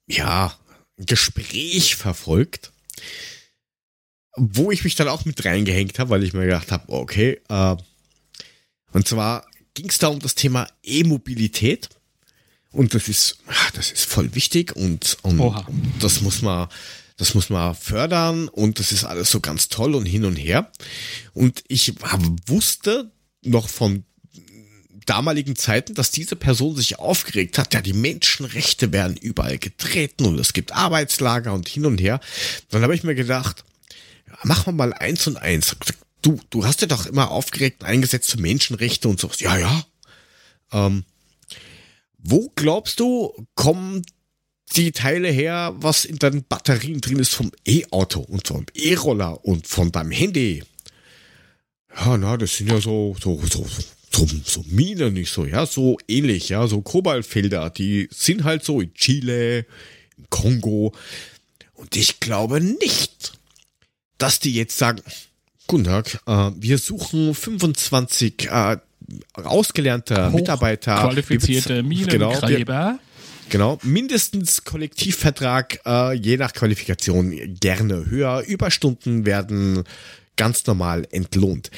[0.06, 0.58] ja,
[0.98, 2.72] ein Gespräch verfolgt,
[4.36, 7.76] wo ich mich dann auch mit reingehängt habe, weil ich mir gedacht habe, okay, äh,
[8.92, 11.90] und zwar ging es da um das Thema E-Mobilität.
[12.72, 15.66] Und das ist, ah, das ist voll wichtig und, und Oha.
[16.00, 16.68] das muss man,
[17.16, 20.70] das muss man fördern und das ist alles so ganz toll und hin und her.
[21.32, 21.94] Und ich
[22.46, 23.10] wusste
[23.42, 24.04] noch von
[25.06, 30.38] damaligen Zeiten, dass diese Person sich aufgeregt hat, ja, die Menschenrechte werden überall getreten und
[30.38, 32.20] es gibt Arbeitslager und hin und her.
[32.70, 33.64] Dann habe ich mir gedacht,
[34.42, 35.76] machen wir mal eins und eins.
[36.22, 39.30] Du, du hast ja doch immer aufgeregt eingesetzt für Menschenrechte und so.
[39.38, 39.86] Ja, ja.
[40.72, 41.04] Ähm,
[42.18, 44.04] wo glaubst du, kommen
[44.74, 49.66] die Teile her, was in deinen Batterien drin ist vom E-Auto und vom E-Roller und
[49.66, 50.62] von deinem Handy?
[51.98, 53.66] Ja, na, das sind ja so, so, so,
[54.12, 58.80] so, so Minen, nicht so, ja, so ähnlich, ja, so Kobaltfelder, die sind halt so
[58.80, 59.60] in Chile,
[60.18, 60.92] im Kongo.
[61.74, 63.32] Und ich glaube nicht,
[64.18, 65.00] dass die jetzt sagen,
[65.68, 68.76] guten Tag, äh, wir suchen 25 äh,
[69.34, 70.96] ausgelernte Mitarbeiter.
[70.96, 72.98] Qualifizierte Genau, wir- Minengräber.
[73.48, 77.30] Genau, mindestens Kollektivvertrag, äh, je nach Qualifikation
[77.60, 78.42] gerne höher.
[78.46, 79.84] Überstunden werden
[80.36, 81.70] ganz normal entlohnt.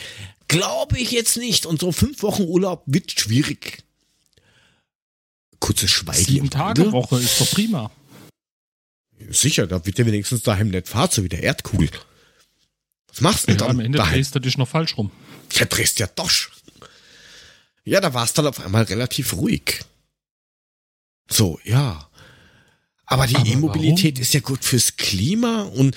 [0.48, 1.66] Glaube ich jetzt nicht.
[1.66, 3.82] Und so fünf Wochen Urlaub wird schwierig.
[5.60, 6.24] Kurzes Schweigen.
[6.24, 6.90] Sieben Tage.
[6.92, 7.90] Woche ist doch prima.
[9.30, 11.90] Sicher, da wird ja wenigstens daheim nicht fahren, so wie der Erdkugel.
[13.08, 14.14] Was machst du denn Ja, am dann Ende daheim?
[14.14, 15.10] drehst du dich noch falsch rum.
[15.58, 16.50] Der drehst ja Dosch.
[17.84, 19.80] Ja, da war es dann auf einmal relativ ruhig.
[21.30, 22.08] So, ja.
[23.06, 25.96] Aber die E-Mobilität ist ja gut fürs Klima und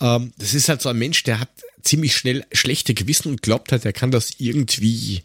[0.00, 1.48] ähm, das ist halt so ein Mensch, der hat
[1.82, 5.22] ziemlich schnell schlechte Gewissen und glaubt halt, er kann das irgendwie,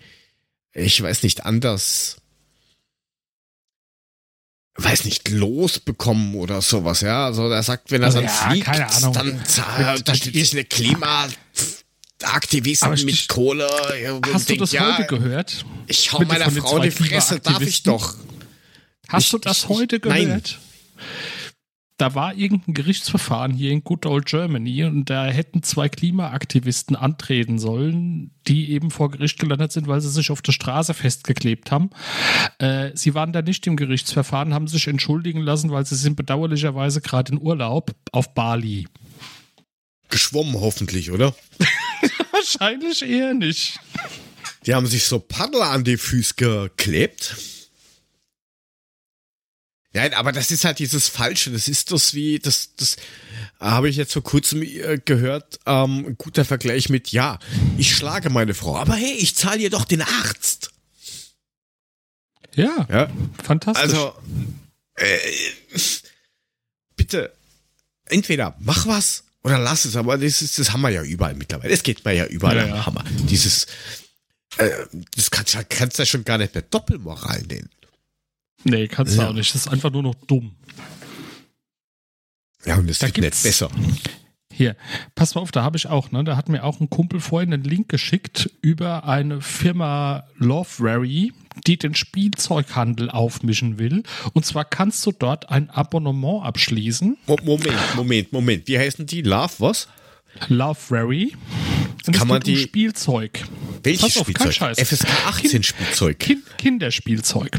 [0.74, 2.18] ich weiß nicht, anders,
[4.78, 7.26] weiß nicht, losbekommen oder sowas, ja.
[7.26, 8.68] Also er sagt, wenn er Also dann ja, fliegt,
[9.16, 9.40] dann
[9.96, 13.68] äh, da steht sich eine Klimaaktivisten Aber ich- mit Kohle.
[14.34, 15.66] Hast du das ja, heute gehört?
[15.88, 18.16] Ich hau meiner Frau die Fresse, darf ich doch.
[19.10, 20.26] Hast Ich- du das ich- heute nein.
[20.26, 20.60] gehört?
[21.98, 27.58] da war irgendein Gerichtsverfahren hier in Good Old Germany und da hätten zwei Klimaaktivisten antreten
[27.58, 31.92] sollen, die eben vor Gericht gelandet sind, weil sie sich auf der Straße festgeklebt haben.
[32.60, 37.00] Äh, sie waren da nicht im Gerichtsverfahren, haben sich entschuldigen lassen, weil sie sind bedauerlicherweise
[37.00, 38.88] gerade in Urlaub auf Bali.
[40.10, 41.34] Geschwommen hoffentlich, oder?
[42.32, 43.80] Wahrscheinlich eher nicht.
[44.66, 47.38] Die haben sich so Paddel an die Füße geklebt.
[49.96, 51.52] Nein, aber das ist halt dieses Falsche.
[51.52, 52.98] Das ist das wie, das, das
[53.62, 55.58] habe ich jetzt vor kurzem äh, gehört.
[55.66, 57.40] Ähm, guter Vergleich mit, ja,
[57.78, 60.72] ich schlage meine Frau, aber hey, ich zahle ihr doch den Arzt.
[62.56, 63.10] Ja, Ja,
[63.42, 63.84] fantastisch.
[63.84, 64.14] also,
[64.96, 65.18] äh,
[66.98, 67.34] bitte,
[68.06, 71.74] entweder mach was oder lass es, aber das ist, das haben wir ja überall mittlerweile.
[71.74, 72.86] Es geht mir ja überall Ja, ja.
[72.86, 73.06] Hammer.
[73.30, 73.66] Dieses,
[74.58, 74.70] äh,
[75.16, 77.70] das kannst du kannst du ja schon gar nicht mehr Doppelmoral nennen.
[78.66, 79.30] Nee, kannst du Ja.
[79.30, 79.54] auch nicht.
[79.56, 80.56] Das ist einfach nur noch dumm.
[82.66, 83.70] Ja, und das Da wird nicht besser.
[84.52, 84.76] Hier,
[85.16, 86.24] pass mal auf, da habe ich auch, ne?
[86.24, 91.34] Da hat mir auch ein Kumpel vorhin einen Link geschickt über eine Firma Loveberry,
[91.68, 94.04] die den Spielzeughandel aufmischen will.
[94.34, 97.18] Und zwar kannst du dort ein Abonnement abschließen.
[97.28, 98.68] Mo- Moment, Moment, Moment.
[98.68, 99.22] Wie heißen die?
[99.24, 99.90] Love, was?
[100.48, 101.34] Loveberry.
[102.08, 103.44] Und Kann man geht um die- Spielzeug.
[103.84, 104.54] Welches Pass auf, kein Spielzeug?
[104.56, 104.80] Scheiß.
[104.80, 106.20] FSK 18 Spielzeug.
[106.20, 107.58] Kind, Kinderspielzeug.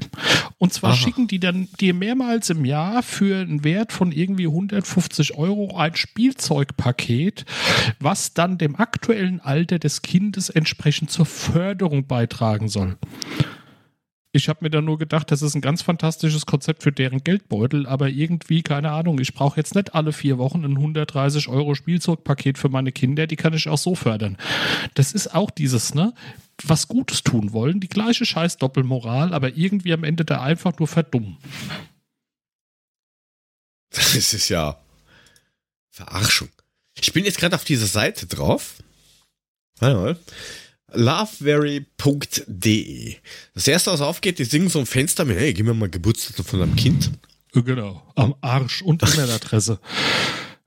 [0.59, 0.97] Und zwar Aha.
[0.99, 5.95] schicken die dann dir mehrmals im Jahr für einen Wert von irgendwie 150 Euro ein
[5.95, 7.45] Spielzeugpaket,
[8.01, 12.97] was dann dem aktuellen Alter des Kindes entsprechend zur Förderung beitragen soll.
[14.37, 17.87] Ich habe mir dann nur gedacht, das ist ein ganz fantastisches Konzept für deren Geldbeutel,
[17.87, 22.59] aber irgendwie, keine Ahnung, ich brauche jetzt nicht alle vier Wochen ein 130 Euro Spielzeugpaket
[22.59, 24.37] für meine Kinder, die kann ich auch so fördern.
[24.95, 26.13] Das ist auch dieses, ne?
[26.63, 30.89] Was Gutes tun wollen, die gleiche scheiß Doppelmoral, aber irgendwie am Ende da einfach nur
[30.89, 31.39] verdummen.
[33.91, 34.79] Das ist ja
[35.91, 36.51] Verarschung.
[37.01, 38.83] Ich bin jetzt gerade auf dieser Seite drauf.
[39.79, 40.19] Warte mal.
[40.93, 43.17] Loveberry.de.
[43.55, 46.47] Das erste, was aufgeht, die singen so ein Fenster mit, hey, gib mir mal Geburtstag
[46.47, 47.11] von deinem Kind.
[47.53, 49.79] Genau, am Arsch und E-Mail-Adresse.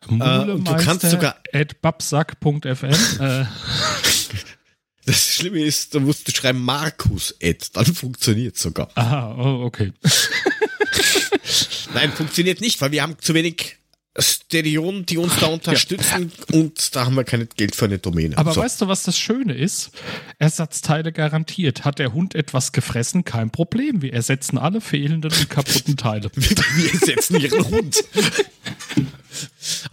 [0.09, 2.93] Äh, und du kannst sogar- at babsack.fm.
[3.19, 3.45] Äh,
[5.05, 8.89] Das Schlimme ist, du musst du schreiben Markus Ed, dann funktioniert sogar.
[8.93, 9.91] aha, oh, okay.
[11.95, 13.77] Nein, funktioniert nicht, weil wir haben zu wenig
[14.17, 18.37] Stereonen, die uns da unterstützen und da haben wir kein Geld für eine Domäne.
[18.37, 18.61] Aber so.
[18.61, 19.91] weißt du, was das Schöne ist?
[20.39, 21.85] Ersatzteile garantiert.
[21.85, 23.23] Hat der Hund etwas gefressen?
[23.23, 24.01] Kein Problem.
[24.01, 26.31] Wir ersetzen alle fehlenden und kaputten Teile.
[26.35, 28.03] Wir setzen ihren Hund.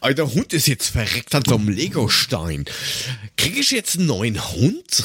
[0.02, 2.64] Der Hund ist jetzt verreckt an so einem Legostein.
[3.36, 5.02] Kriege ich jetzt einen neuen Hund?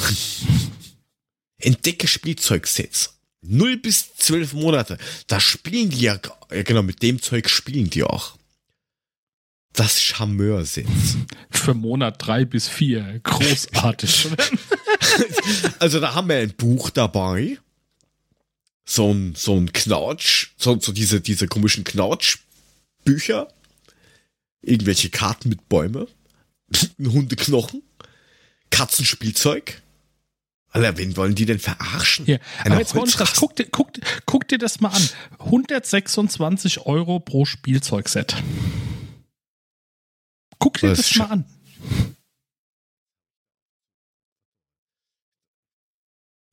[1.58, 3.18] Entdecke Spielzeugsets.
[3.42, 4.98] Null bis zwölf Monate.
[5.26, 6.18] Da spielen die ja,
[6.50, 8.36] ja genau, mit dem Zeug spielen die auch.
[9.74, 10.86] Das Charmeur-Set.
[11.50, 13.20] Für Monat drei bis vier.
[13.22, 14.28] Großartig.
[15.80, 17.58] Also da haben wir ein Buch dabei.
[18.84, 23.48] So ein, so ein Knautsch, so, so diese, diese komischen Knautschbücher.
[24.62, 26.06] Irgendwelche Karten mit Bäume.
[26.98, 27.82] Ein Hundeknochen.
[28.70, 29.82] Katzenspielzeug.
[30.70, 32.26] Alter, wen wollen die denn verarschen?
[32.26, 32.94] Eine Aber jetzt.
[32.94, 33.34] Holzrasse.
[33.36, 33.90] guck, dir- guck,
[34.24, 35.08] guck dir das mal an.
[35.40, 38.36] 126 Euro pro Spielzeugset.
[40.62, 41.44] Guck dir Das das, mal an.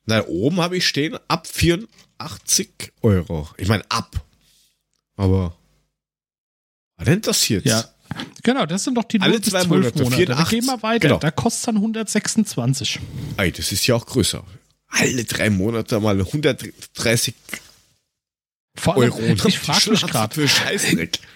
[0.07, 3.47] Na, oben habe ich stehen, ab 84 Euro.
[3.57, 4.25] Ich meine, ab.
[5.15, 5.55] Aber,
[6.97, 7.67] was denn das jetzt?
[7.67, 7.85] Ja.
[8.41, 10.25] Genau, das sind doch die Alle 0 bis zwei 12 Monate, Monate.
[10.25, 10.49] Dann 84.
[10.49, 11.07] gehen wir weiter.
[11.07, 11.19] Genau.
[11.19, 12.99] Da kostet es dann 126.
[13.37, 14.43] Ey, das ist ja auch größer.
[14.87, 17.35] Alle drei Monate mal 130
[18.75, 19.47] Vor allem, Euro.
[19.47, 20.47] ich frage mich gerade,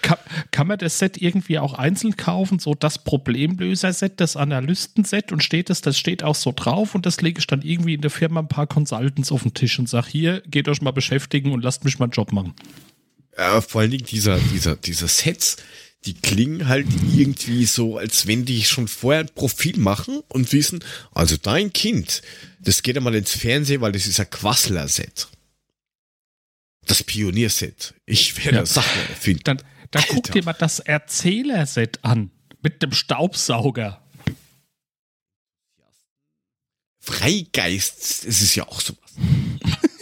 [0.02, 0.18] kann,
[0.50, 2.58] kann man das Set irgendwie auch einzeln kaufen?
[2.58, 7.20] So das Problemlöser-Set, das Analysten-Set und steht das, das steht auch so drauf und das
[7.20, 10.08] lege ich dann irgendwie in der Firma ein paar Consultants auf den Tisch und sage,
[10.10, 12.54] hier, geht euch mal beschäftigen und lasst mich meinen Job machen.
[13.36, 15.56] Ja, vor allen Dingen dieser, dieser, dieser Sets,
[16.06, 20.80] die klingen halt irgendwie so, als wenn die schon vorher ein Profil machen und wissen,
[21.12, 22.22] also dein Kind,
[22.60, 25.28] das geht einmal ins Fernsehen, weil das ist ein Quassler-Set.
[26.86, 27.94] Das Pionierset.
[28.06, 28.66] Ich werde Ja.
[28.66, 29.42] Sachen erfinden.
[29.44, 29.56] Dann,
[29.90, 30.14] dann Alter.
[30.14, 32.30] guck dir mal das Erzählerset an
[32.62, 34.00] mit dem Staubsauger.
[37.00, 39.00] Freigeist, das ist ja auch sowas.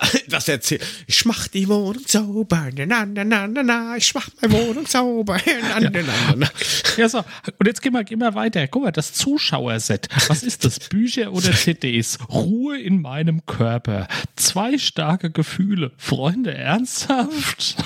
[0.28, 4.28] Das erzählt, ich mach die Wohnung sauber, na, na, na, na, na, na, ich mach
[4.40, 6.50] meine Wohnung sauber, na, na, na, na, na.
[6.96, 7.18] Ja, so.
[7.58, 8.66] Und jetzt gehen wir, gehen wir weiter.
[8.68, 10.08] Guck mal, das Zuschauerset.
[10.28, 10.78] Was ist das?
[10.80, 12.18] Bücher oder CDs?
[12.28, 14.08] Ruhe in meinem Körper.
[14.36, 15.92] Zwei starke Gefühle.
[15.96, 17.76] Freunde, ernsthaft?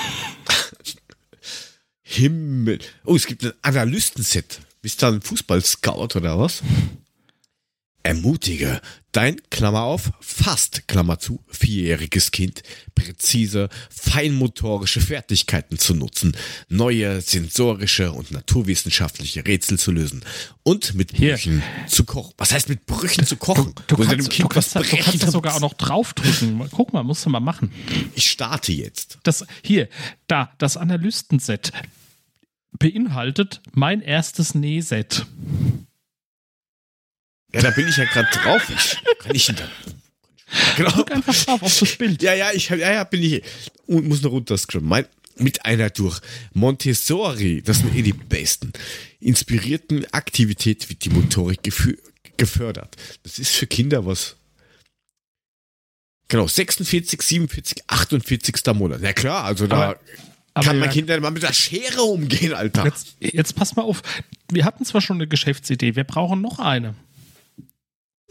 [2.02, 2.78] Himmel.
[3.04, 4.60] Oh, es gibt ein Analystenset.
[4.82, 6.62] Bist du ein Fußballscout oder was?
[8.04, 8.80] Ermutige
[9.12, 12.62] dein, Klammer auf, fast, Klammer zu, vierjähriges Kind,
[12.94, 16.36] präzise, feinmotorische Fertigkeiten zu nutzen,
[16.68, 20.22] neue sensorische und naturwissenschaftliche Rätsel zu lösen
[20.64, 21.32] und mit Hier.
[21.32, 22.34] Brüchen zu kochen.
[22.36, 23.74] Was heißt mit Brüchen zu kochen?
[23.86, 26.68] Du du kannst, dem Kind du kannst, was du kannst das sogar auch noch draufdrücken.
[26.72, 27.72] Guck mal, musst du mal machen.
[28.14, 29.18] Ich starte jetzt.
[29.22, 29.88] Das hier,
[30.26, 31.72] da, das Analystenset
[32.78, 35.24] beinhaltet mein erstes Nähset.
[37.54, 38.62] Ja, da bin ich ja gerade drauf.
[38.68, 39.68] Ich, kann ich da?
[40.76, 40.90] Genau.
[40.90, 42.22] Drück einfach drauf auf das Bild.
[42.22, 43.42] Ja, ja, ich ja, ja, bin ich
[43.86, 45.06] und muss noch runterscrollen.
[45.36, 46.20] Mit einer durch
[46.52, 48.72] Montessori, das sind eh die besten,
[49.20, 51.60] inspirierten Aktivität wird die Motorik
[52.36, 52.96] gefördert.
[53.24, 54.36] Das ist für Kinder was.
[56.28, 58.54] Genau, 46, 47, 48.
[58.74, 59.00] Monat.
[59.02, 60.00] Na klar, also da Aber-
[60.54, 62.84] aber kann mein ja- Kind dann mal mit der Schere umgehen, Alter.
[62.84, 64.02] Jetzt, jetzt pass mal auf.
[64.52, 66.94] Wir hatten zwar schon eine Geschäftsidee, wir brauchen noch eine.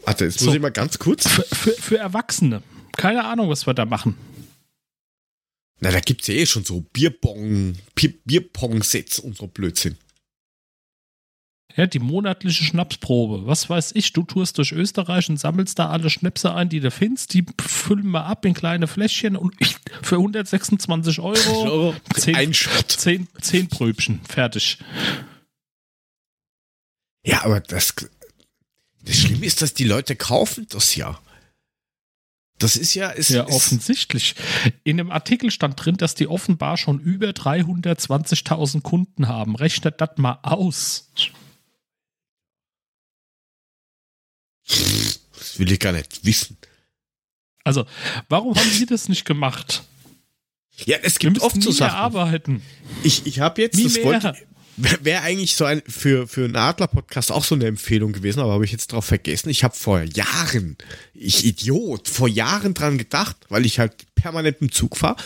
[0.04, 0.46] Warte, jetzt So.
[0.46, 1.28] muss ich mal ganz kurz.
[1.28, 2.62] Für, für, für Erwachsene.
[2.96, 4.16] Keine Ahnung, was wir da machen.
[5.80, 9.96] Na, da gibt's ja eh schon so Bierbong, Bier- Bierpong-Sets und so Blödsinn.
[11.76, 13.46] Ja, die monatliche Schnapsprobe.
[13.48, 16.92] Was weiß ich, du tourst durch Österreich und sammelst da alle Schnäpse ein, die du
[16.92, 17.34] findest.
[17.34, 19.56] Die füllen wir ab in kleine Fläschchen und
[20.02, 22.92] für 126 Euro Euro, zehn, ein Shot.
[22.92, 24.20] zehn, zehn Pröbchen.
[24.28, 24.78] Fertig.
[27.26, 27.94] Ja, aber das,
[29.04, 31.20] das Schlimme ist, dass die Leute kaufen das ja.
[32.58, 34.34] Das ist ja, ist, Ja, ist, offensichtlich.
[34.84, 39.56] In dem Artikel stand drin, dass die offenbar schon über 320.000 Kunden haben.
[39.56, 41.10] Rechnet das mal aus.
[44.66, 46.56] das will ich gar nicht wissen.
[47.64, 47.86] Also,
[48.28, 49.84] warum haben Sie das nicht gemacht?
[50.86, 51.96] Ja, es gibt oft so Sachen.
[51.96, 52.62] arbeiten.
[53.02, 54.34] Ich, ich habe jetzt, Nie das wollte,
[54.76, 58.52] wäre wär eigentlich so ein, für, für einen Adler-Podcast auch so eine Empfehlung gewesen, aber
[58.52, 59.50] habe ich jetzt drauf vergessen.
[59.50, 60.76] Ich habe vor Jahren,
[61.14, 65.16] ich Idiot, vor Jahren dran gedacht, weil ich halt permanent im Zug fahre.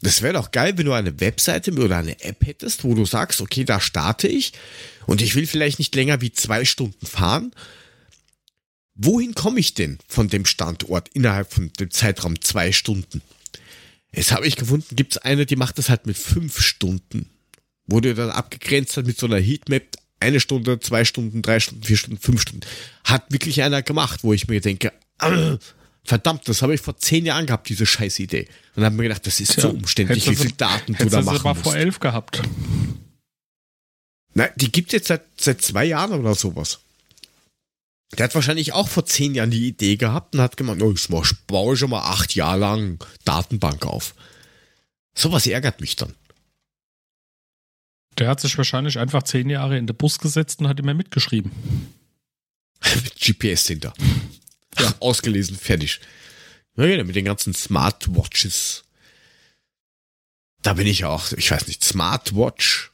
[0.00, 3.40] Das wäre doch geil, wenn du eine Webseite oder eine App hättest, wo du sagst,
[3.40, 4.52] okay, da starte ich
[5.06, 7.52] und ich will vielleicht nicht länger wie zwei Stunden fahren.
[8.94, 13.22] Wohin komme ich denn von dem Standort innerhalb von dem Zeitraum zwei Stunden?
[14.14, 17.31] Jetzt habe ich gefunden, gibt es eine, die macht das halt mit fünf Stunden.
[17.92, 19.82] Wurde dann abgegrenzt hat mit so einer Heatmap,
[20.18, 22.66] eine Stunde, zwei Stunden, drei Stunden, vier Stunden, fünf Stunden.
[23.04, 25.56] Hat wirklich einer gemacht, wo ich mir denke, ah,
[26.04, 28.48] verdammt, das habe ich vor zehn Jahren gehabt, diese scheiß Idee.
[28.76, 31.20] Und habe mir gedacht, das ist so umständlich, wie du viel sie- Daten du da
[31.20, 31.62] du machen musst.
[31.62, 32.40] vor elf gehabt.
[34.34, 36.78] Na, die gibt jetzt seit, seit zwei Jahren oder sowas.
[38.16, 41.08] Der hat wahrscheinlich auch vor zehn Jahren die Idee gehabt und hat gemeint, oh, ich
[41.46, 44.14] baue schon mal acht Jahre lang Datenbank auf.
[45.14, 46.14] Sowas ärgert mich dann.
[48.18, 51.52] Der hat sich wahrscheinlich einfach zehn Jahre in den Bus gesetzt und hat immer mitgeschrieben.
[52.94, 53.94] Mit GPS hinter.
[54.78, 54.94] Ja.
[55.00, 56.00] Ausgelesen, fertig.
[56.76, 58.84] Ja, ja, mit den ganzen Smartwatches.
[60.62, 62.90] Da bin ich auch, ich weiß nicht, Smartwatch.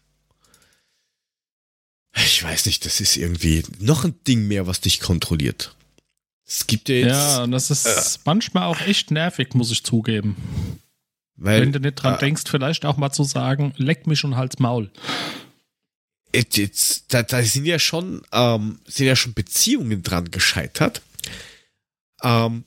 [2.17, 5.77] Ich weiß nicht, das ist irgendwie noch ein Ding mehr, was dich kontrolliert.
[6.47, 10.81] Es gibt ja jetzt, Ja, und das ist manchmal auch echt nervig, muss ich zugeben.
[11.39, 14.37] Weil, Wenn du nicht dran äh, denkst, vielleicht auch mal zu sagen, leck mich und
[14.37, 14.91] halt's Maul.
[16.35, 21.01] jetzt, jetzt, da, da sind ja schon, ähm, sind ja schon Beziehungen dran gescheitert.
[22.23, 22.65] Ähm,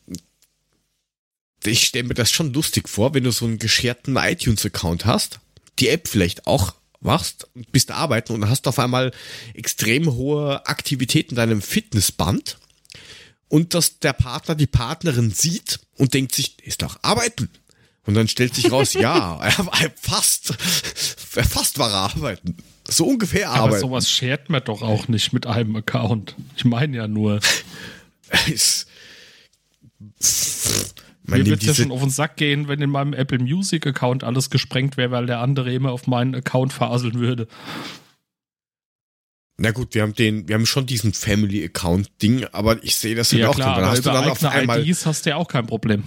[1.63, 5.39] ich stelle mir das schon lustig vor, wenn du so einen gescherten iTunes-Account hast,
[5.79, 9.11] die App vielleicht auch machst, und bist arbeiten und hast auf einmal
[9.53, 12.57] extrem hohe Aktivität in deinem Fitnessband
[13.49, 17.49] und dass der Partner die Partnerin sieht und denkt sich, ist doch arbeiten.
[18.05, 19.39] Und dann stellt sich raus, ja,
[19.95, 20.55] fast,
[21.35, 22.57] er fast war er arbeiten.
[22.87, 23.81] So ungefähr Aber arbeiten.
[23.81, 26.35] sowas schert man doch auch nicht mit einem Account.
[26.57, 27.39] Ich meine ja nur,
[28.47, 28.87] ist,
[31.23, 34.49] mir wird ja schon auf den Sack gehen, wenn in meinem Apple Music Account alles
[34.49, 37.47] gesprengt wäre, weil der andere immer auf meinen Account faseln würde.
[39.57, 43.13] na gut, wir haben den, wir haben schon diesen Family Account Ding, aber ich sehe
[43.13, 43.83] das dann Ja auch klar, drin.
[43.83, 46.03] Dann aber hast du dann auf einmal, IDs hast du ja auch kein Problem.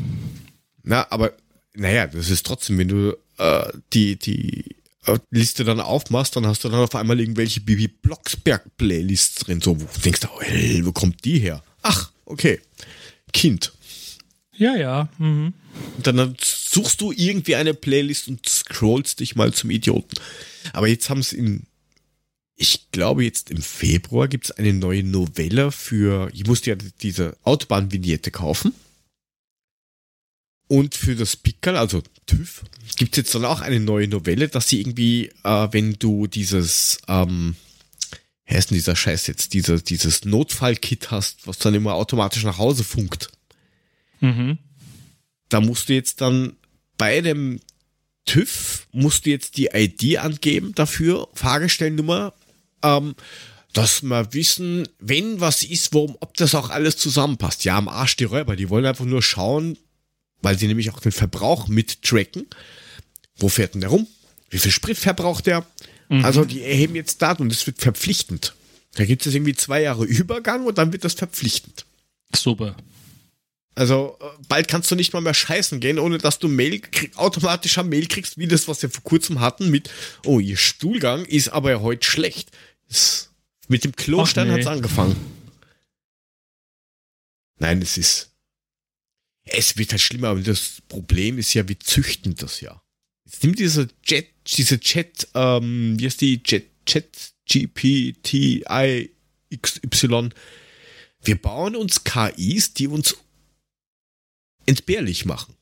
[0.82, 1.32] na, aber,
[1.74, 6.64] naja, das ist trotzdem, wenn du, äh, die, die, äh, Liste dann aufmachst, dann hast
[6.64, 10.86] du dann auf einmal irgendwelche Bibi Blocksberg Playlists drin, so, wo du denkst, oh, hell,
[10.86, 11.62] wo kommt die her?
[11.82, 12.60] Ach, okay.
[13.32, 13.72] Kind.
[14.56, 15.08] Ja, ja.
[15.18, 15.52] Mhm.
[15.96, 20.14] Und dann suchst du irgendwie eine Playlist und scrollst dich mal zum Idioten.
[20.72, 21.64] Aber jetzt haben es in,
[22.54, 27.36] ich glaube jetzt im Februar gibt es eine neue Novelle für, ich musste ja diese
[27.42, 28.72] Autobahnvignette kaufen.
[30.66, 32.62] Und für das Pickerl, also TÜV,
[32.96, 36.98] gibt es jetzt dann auch eine neue Novelle, dass sie irgendwie, äh, wenn du dieses,
[37.06, 37.56] ähm,
[38.46, 42.58] wie heißt denn dieser Scheiß jetzt, diese, dieses Notfallkit hast, was dann immer automatisch nach
[42.58, 43.30] Hause funkt,
[44.20, 44.58] Mhm.
[45.50, 46.56] da musst du jetzt dann
[46.96, 47.60] bei dem
[48.24, 52.32] TÜV, musst du jetzt die ID angeben dafür, Fahrgestellnummer,
[52.82, 53.14] ähm,
[53.74, 57.64] dass wir wissen, wenn was ist, worum, ob das auch alles zusammenpasst.
[57.64, 59.76] Ja, am Arsch die Räuber, die wollen einfach nur schauen,
[60.44, 62.46] weil sie nämlich auch den Verbrauch mittracken.
[63.36, 64.06] Wo fährt denn der rum?
[64.50, 65.66] Wie viel Sprit verbraucht der?
[66.22, 68.54] Also die erheben jetzt Daten und es wird verpflichtend.
[68.94, 71.86] Da gibt es irgendwie zwei Jahre Übergang und dann wird das verpflichtend.
[72.34, 72.76] Super.
[73.74, 77.16] Also äh, bald kannst du nicht mal mehr scheißen gehen, ohne dass du Mail krieg,
[77.16, 79.90] automatischer Mail kriegst, wie das, was wir vor kurzem hatten mit,
[80.24, 82.50] oh, ihr Stuhlgang ist aber ja heute schlecht.
[82.88, 83.30] Das,
[83.66, 84.54] mit dem Klostein nee.
[84.54, 85.16] hat's angefangen.
[87.58, 88.30] Nein, es ist,
[89.44, 92.82] es wird halt schlimmer, aber das Problem ist ja, wir züchten das ja.
[93.24, 99.10] Jetzt nimm diese Jet, diese Chat, ähm, wie heißt die Jet, Chat GPTI
[99.54, 100.30] XY.
[101.22, 103.16] Wir bauen uns KIs, die uns
[104.66, 105.54] entbehrlich machen.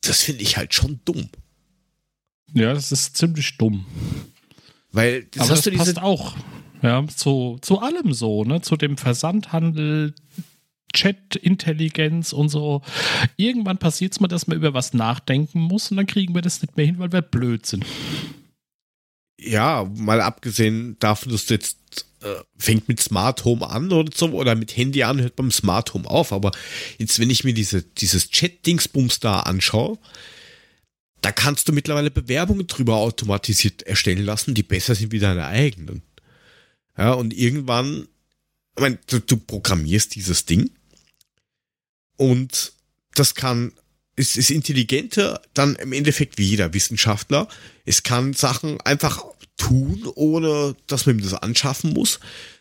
[0.00, 1.28] Das finde ich halt schon dumm.
[2.54, 3.86] Ja, das ist ziemlich dumm.
[4.90, 6.36] Weil das Aber hast das du diese, passt auch.
[6.82, 8.62] Ja, zu, zu allem so, ne?
[8.62, 10.14] Zu dem Versandhandel,
[10.92, 12.82] Chat-Intelligenz und so.
[13.36, 16.62] Irgendwann passiert es mal, dass man über was nachdenken muss und dann kriegen wir das
[16.62, 17.84] nicht mehr hin, weil wir blöd sind.
[19.40, 21.78] ja, mal abgesehen davon, dass du jetzt
[22.22, 25.94] äh, fängt mit Smart Home an oder so, oder mit Handy an, hört beim Smart
[25.94, 26.32] Home auf.
[26.32, 26.52] Aber
[26.98, 29.98] jetzt, wenn ich mir diese, dieses Chat-Dingsbums da anschaue,
[31.20, 36.02] da kannst du mittlerweile Bewerbungen drüber automatisiert erstellen lassen, die besser sind wie deine eigenen.
[36.96, 38.08] Ja, und irgendwann,
[38.76, 40.70] ich meine, du, du programmierst dieses Ding
[42.18, 42.72] und
[43.14, 43.72] das kann,
[44.16, 47.48] es ist intelligenter dann im Endeffekt wie jeder Wissenschaftler.
[47.86, 49.24] Es kann Sachen einfach
[49.56, 52.20] tun, ohne dass man ihm das anschaffen muss.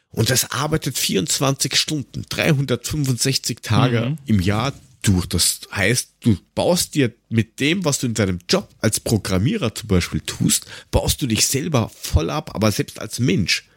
[0.10, 4.18] Und das arbeitet 24 Stunden, 365 Tage Mhm.
[4.26, 5.26] im Jahr durch.
[5.28, 9.90] Das heißt, du baust dir mit dem, was du in deinem Job als Programmierer zum
[9.90, 13.68] Beispiel tust, baust du dich selber voll ab, aber selbst als Mensch.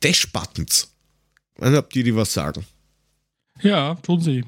[0.00, 0.88] Dash-Buttons.
[1.54, 2.64] Ich weiß nicht, ob die dir was sagen.
[3.60, 4.44] Ja, tun sie.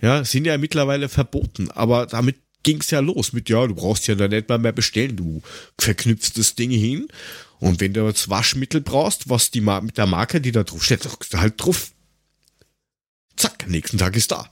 [0.00, 4.14] Ja, sind ja mittlerweile verboten, aber damit ging's ja los mit, ja, du brauchst ja
[4.14, 5.42] da nicht mal mehr bestellen, du
[5.78, 7.08] verknüpfst das Ding hin
[7.60, 10.82] und wenn du jetzt Waschmittel brauchst, was die Ma mit der Marke, die da drauf
[10.84, 11.92] steht, drückst du halt drauf.
[13.36, 14.48] Zack, nächsten Tag ist da.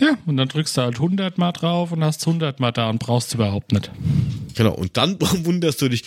[0.00, 2.98] Ja, und dann drückst du halt 100 Mal drauf und hast 100 Mal da und
[2.98, 3.90] brauchst überhaupt nicht.
[4.54, 6.04] Genau, und dann wunderst du dich,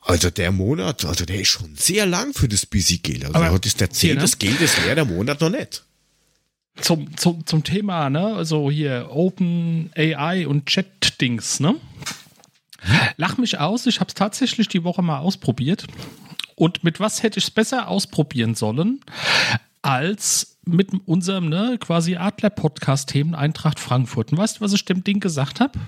[0.00, 3.24] also der Monat, also der ist schon sehr lang für das Busy Geld.
[3.24, 4.20] Also Aber heute ist der 10, hier, ne?
[4.22, 5.84] das Geld ist leer, der Monat noch nicht.
[6.80, 8.34] Zum, zum, zum Thema, ne?
[8.34, 11.74] Also hier Open AI und Chat-Dings, ne?
[13.16, 15.86] Lach mich aus, ich habe es tatsächlich die Woche mal ausprobiert.
[16.54, 19.00] Und mit was hätte ich es besser ausprobieren sollen,
[19.82, 24.32] als mit unserem ne, quasi Adler-Podcast-Themen Eintracht Frankfurt.
[24.32, 25.78] Und weißt du, was ich dem Ding gesagt habe?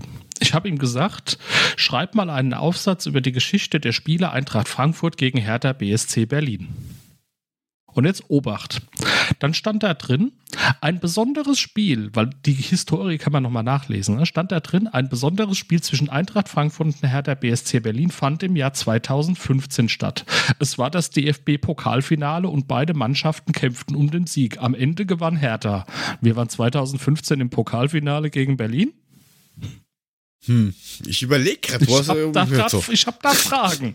[0.41, 1.39] Ich habe ihm gesagt,
[1.77, 6.69] schreib mal einen Aufsatz über die Geschichte der Spiele Eintracht Frankfurt gegen Hertha BSC Berlin.
[8.01, 8.81] Und jetzt Obacht.
[9.41, 10.33] Dann stand da drin
[10.81, 14.17] ein besonderes Spiel, weil die Historie kann man nochmal nachlesen.
[14.17, 14.25] Ne?
[14.25, 18.57] Stand da drin, ein besonderes Spiel zwischen Eintracht Frankfurt und Hertha BSC Berlin fand im
[18.57, 20.25] Jahr 2015 statt.
[20.59, 24.63] Es war das DFB-Pokalfinale und beide Mannschaften kämpften um den Sieg.
[24.63, 25.85] Am Ende gewann Hertha.
[26.23, 28.95] Wir waren 2015 im Pokalfinale gegen Berlin.
[30.47, 30.73] Hm,
[31.07, 32.83] ich überlege gerade, Ich habe da, irgendwie grad- so.
[32.91, 33.95] ich hab da Fragen.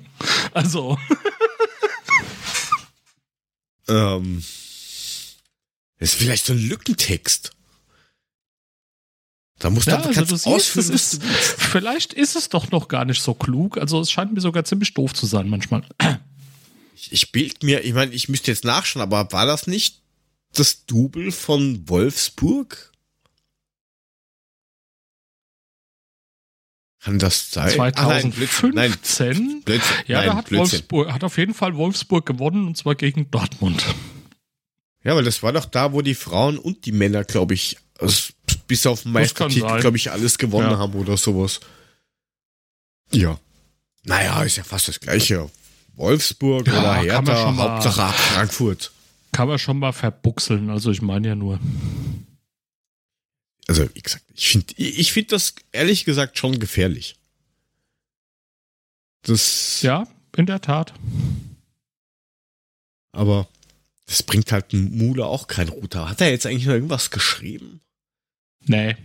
[0.54, 0.96] Also,
[3.88, 4.44] Ähm,
[6.00, 7.52] das ist vielleicht so ein Lückentext.
[9.60, 13.22] Da musst du ja, also du siehst, ist, vielleicht ist es doch noch gar nicht
[13.22, 13.78] so klug.
[13.78, 15.84] Also es scheint mir sogar ziemlich doof zu sein manchmal.
[16.96, 20.02] Ich, ich bild mir, ich meine, ich müsste jetzt nachschauen, aber war das nicht
[20.54, 22.92] das Double von Wolfsburg?
[27.06, 27.80] Kann das sein?
[27.80, 28.74] Ah, nein, Blödsinn.
[28.74, 29.62] 2015?
[29.64, 29.96] Blödsinn.
[30.08, 30.80] ja, nein, da hat Blödsinn.
[30.80, 33.86] Wolfsburg, hat auf jeden Fall Wolfsburg gewonnen und zwar gegen Dortmund.
[35.04, 38.34] Ja, weil das war doch da, wo die Frauen und die Männer, glaube ich, also
[38.68, 40.80] bis auf Meistertitel, glaube ich, alles gewonnen Ja.
[40.80, 41.60] haben oder sowas.
[43.12, 43.40] Ja.
[44.04, 45.48] Naja, ist ja fast das Gleiche.
[45.96, 48.92] Wolfsburg Ja, oder Hertha, schon mal- Hauptsache Frankfurt.
[49.32, 51.60] Kann man schon mal verbuchseln, also ich meine ja nur.
[53.68, 57.16] Also, wie gesagt, ich finde ich find das ehrlich gesagt schon gefährlich.
[59.24, 60.08] Das, Ja,
[60.38, 60.94] in der Tat.
[63.12, 63.48] aber
[64.06, 66.10] das bringt halt Mule auch kein Router.
[66.10, 67.82] Hat er jetzt eigentlich noch irgendwas geschrieben?
[68.68, 68.96] Nee,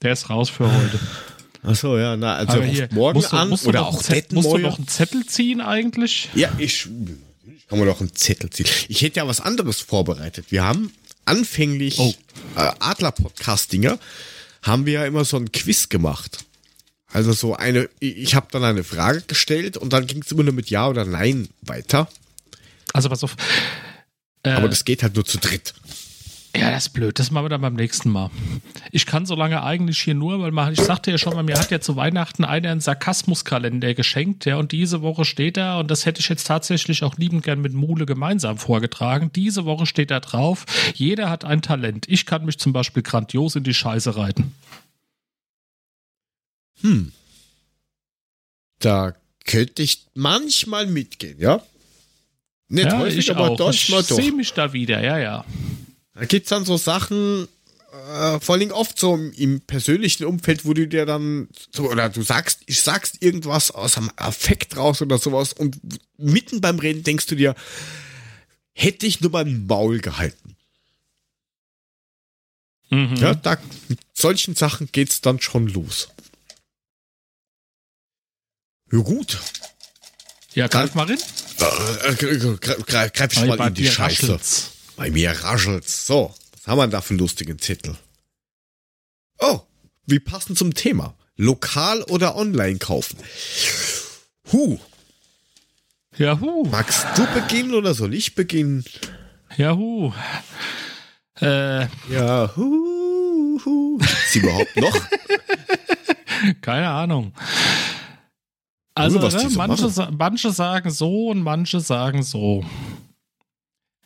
[0.00, 0.98] der ist raus für heute.
[1.62, 4.58] Achso, ja, na, also hier, morgen musst du, an musst oder auch Zettel, musst du
[4.58, 6.28] noch einen Zettel ziehen eigentlich?
[6.34, 6.88] Ja, ich,
[7.46, 8.66] ich kann mir doch einen Zettel ziehen.
[8.88, 10.46] Ich hätte ja was anderes vorbereitet.
[10.50, 10.92] Wir haben
[11.24, 12.14] anfänglich Oh.
[12.56, 13.98] äh, Adler-Podcast-Dinger,
[14.62, 16.44] haben wir ja immer so ein Quiz gemacht.
[17.12, 20.54] Also so eine, ich habe dann eine Frage gestellt und dann ging es immer nur
[20.54, 22.08] mit Ja oder Nein weiter.
[22.94, 23.36] Also pass auf.
[24.42, 25.74] Äh, Aber das geht halt nur zu dritt.
[26.54, 27.18] Ja, das ist blöd.
[27.18, 28.30] Das machen wir dann beim nächsten Mal.
[28.90, 31.58] Ich kann so lange eigentlich hier nur, weil man, ich sagte ja schon mal, mir
[31.58, 35.90] hat ja zu Weihnachten einer einen Sarkasmuskalender geschenkt, ja, und diese Woche steht da, und
[35.90, 39.30] das hätte ich jetzt tatsächlich auch liebend gern mit Mule gemeinsam vorgetragen.
[39.34, 42.06] Diese Woche steht da drauf, jeder hat ein Talent.
[42.08, 44.52] Ich kann mich zum Beispiel grandios in die Scheiße reiten.
[46.82, 47.12] Hm.
[48.78, 49.14] Da
[49.46, 51.62] könnte ich manchmal mitgehen, ja?
[52.68, 53.56] Nicht ja, häufig, ich aber auch.
[53.56, 54.16] doch ich mal doch.
[54.16, 55.44] sehe mich da wieder, ja, ja.
[56.14, 57.48] Da gibt's dann so Sachen,
[57.92, 62.08] äh, vor allem oft so im, im persönlichen Umfeld, wo du dir dann so, oder
[62.10, 65.78] du sagst, ich sagst irgendwas aus einem Affekt raus oder sowas und
[66.18, 67.54] mitten beim Reden denkst du dir,
[68.74, 70.56] hätte ich nur mein Maul gehalten.
[72.90, 73.16] Mhm.
[73.16, 73.56] Ja, da,
[73.88, 76.08] mit solchen Sachen geht's dann schon los.
[78.92, 79.40] Ja, gut.
[80.54, 81.16] Ja, greif mal rein.
[81.18, 84.24] Äh, äh, gre- gre- gre- Greif ich mal in die Scheiße.
[84.24, 84.70] raschelt's.
[85.02, 86.06] Bei mir raschelt's.
[86.06, 87.96] So, was haben wir da für einen lustigen Zettel?
[89.40, 89.58] Oh,
[90.06, 91.16] wie passend zum Thema.
[91.34, 93.18] Lokal oder online kaufen?
[94.52, 94.78] Huh,
[96.16, 96.68] Jahu.
[96.70, 98.84] magst du beginnen oder soll ich beginnen?
[99.56, 100.12] Jahu.
[101.40, 103.98] Äh, Ja, hu, hu.
[103.98, 104.96] Gibt's überhaupt noch?
[106.60, 107.32] Keine Ahnung.
[108.94, 112.64] Also, die ne, so manche, manche sagen so und manche sagen so.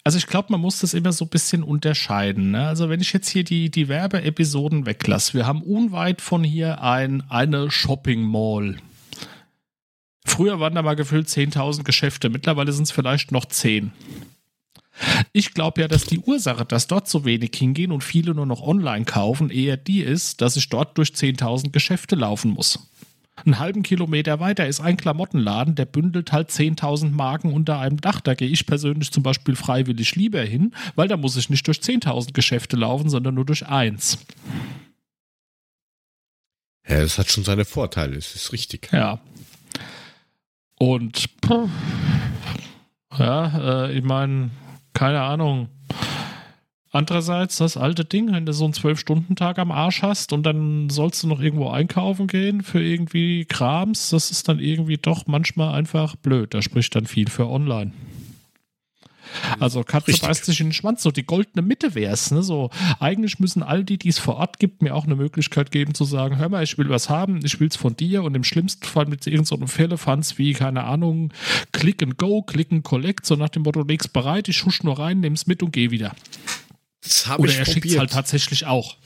[0.07, 2.53] Also ich glaube, man muss das immer so ein bisschen unterscheiden.
[2.53, 2.69] Ne?
[2.69, 7.29] Also wenn ich jetzt hier die, die Werbeepisoden weglasse, wir haben unweit von hier ein,
[7.29, 8.77] eine Shopping Mall.
[10.25, 13.91] Früher waren da mal gefühlt 10.000 Geschäfte, mittlerweile sind es vielleicht noch 10.
[15.33, 18.63] Ich glaube ja, dass die Ursache, dass dort so wenig hingehen und viele nur noch
[18.63, 22.79] online kaufen, eher die ist, dass ich dort durch 10.000 Geschäfte laufen muss.
[23.45, 28.21] Einen halben Kilometer weiter ist ein Klamottenladen, der bündelt halt 10.000 Marken unter einem Dach.
[28.21, 31.79] Da gehe ich persönlich zum Beispiel freiwillig lieber hin, weil da muss ich nicht durch
[31.79, 34.19] 10.000 Geschäfte laufen, sondern nur durch eins.
[36.89, 38.91] Ja, das hat schon seine Vorteile, das ist richtig.
[38.93, 39.21] Ja.
[40.79, 41.29] Und
[43.19, 44.51] ja, äh, ich meine,
[44.93, 45.69] keine Ahnung.
[46.97, 51.23] Andererseits das alte Ding, wenn du so einen Zwölf-Stunden-Tag am Arsch hast und dann sollst
[51.23, 56.17] du noch irgendwo einkaufen gehen für irgendwie Krams, das ist dann irgendwie doch manchmal einfach
[56.17, 56.55] blöd.
[56.55, 57.93] Da spricht dann viel für online.
[59.61, 60.27] Also Katze Richtig.
[60.27, 62.31] beißt sich in den Schwanz, so die goldene Mitte wär's.
[62.31, 62.43] Ne?
[62.43, 65.93] So, eigentlich müssen all die, die es vor Ort gibt, mir auch eine Möglichkeit geben
[65.93, 68.87] zu sagen, hör mal, ich will was haben, ich will's von dir und im schlimmsten
[68.87, 71.31] Fall mit irgendeinem so Fällefanz wie, keine Ahnung,
[71.73, 74.99] Click and Go, Click and Collect, so nach dem Motto, leg's bereit, ich husch nur
[74.99, 76.15] rein, nimm's mit und geh wieder.
[77.07, 77.99] Das habe Oder ich er probiert.
[77.99, 78.97] halt tatsächlich auch.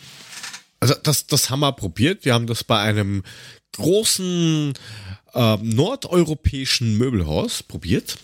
[0.81, 2.25] Also das, das haben wir probiert.
[2.25, 3.23] Wir haben das bei einem
[3.73, 4.73] großen
[5.35, 8.17] äh, nordeuropäischen Möbelhaus probiert.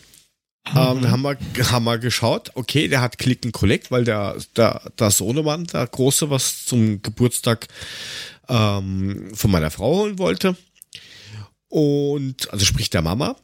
[0.68, 1.38] Ähm, da haben wir,
[1.70, 5.86] haben wir geschaut, okay, der hat Click and Collect, weil der, der, der Sohnemann, der
[5.86, 7.68] Große, was zum Geburtstag
[8.48, 10.56] ähm, von meiner Frau holen wollte.
[11.68, 13.36] Und, also sprich der Mama.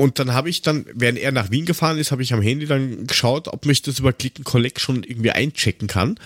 [0.00, 2.64] Und dann habe ich dann, während er nach Wien gefahren ist, habe ich am Handy
[2.64, 6.18] dann geschaut, ob mich das über Click and Collect schon irgendwie einchecken kann.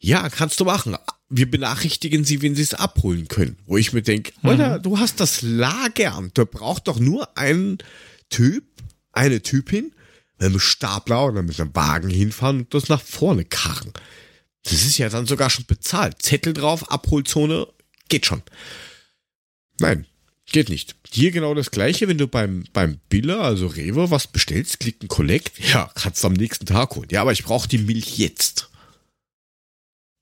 [0.00, 0.96] Ja, kannst du machen.
[1.28, 3.56] Wir benachrichtigen sie, wenn sie es abholen können.
[3.66, 6.32] Wo ich mir denke, Alter, du hast das Lagern.
[6.34, 7.78] Da braucht doch nur ein
[8.30, 8.64] Typ,
[9.12, 9.94] eine Typin,
[10.38, 13.92] mit einem Stapler oder mit einem Wagen hinfahren und das nach vorne karren.
[14.64, 16.20] Das ist ja dann sogar schon bezahlt.
[16.20, 17.68] Zettel drauf, Abholzone,
[18.08, 18.42] geht schon.
[19.78, 20.04] Nein,
[20.52, 20.94] geht nicht.
[21.10, 25.08] Hier genau das gleiche, wenn du beim, beim Biller, also Rewe, was bestellst, klick ein
[25.08, 27.08] Collect, ja, kannst du am nächsten Tag holen.
[27.10, 28.70] Ja, aber ich brauche die Milch jetzt.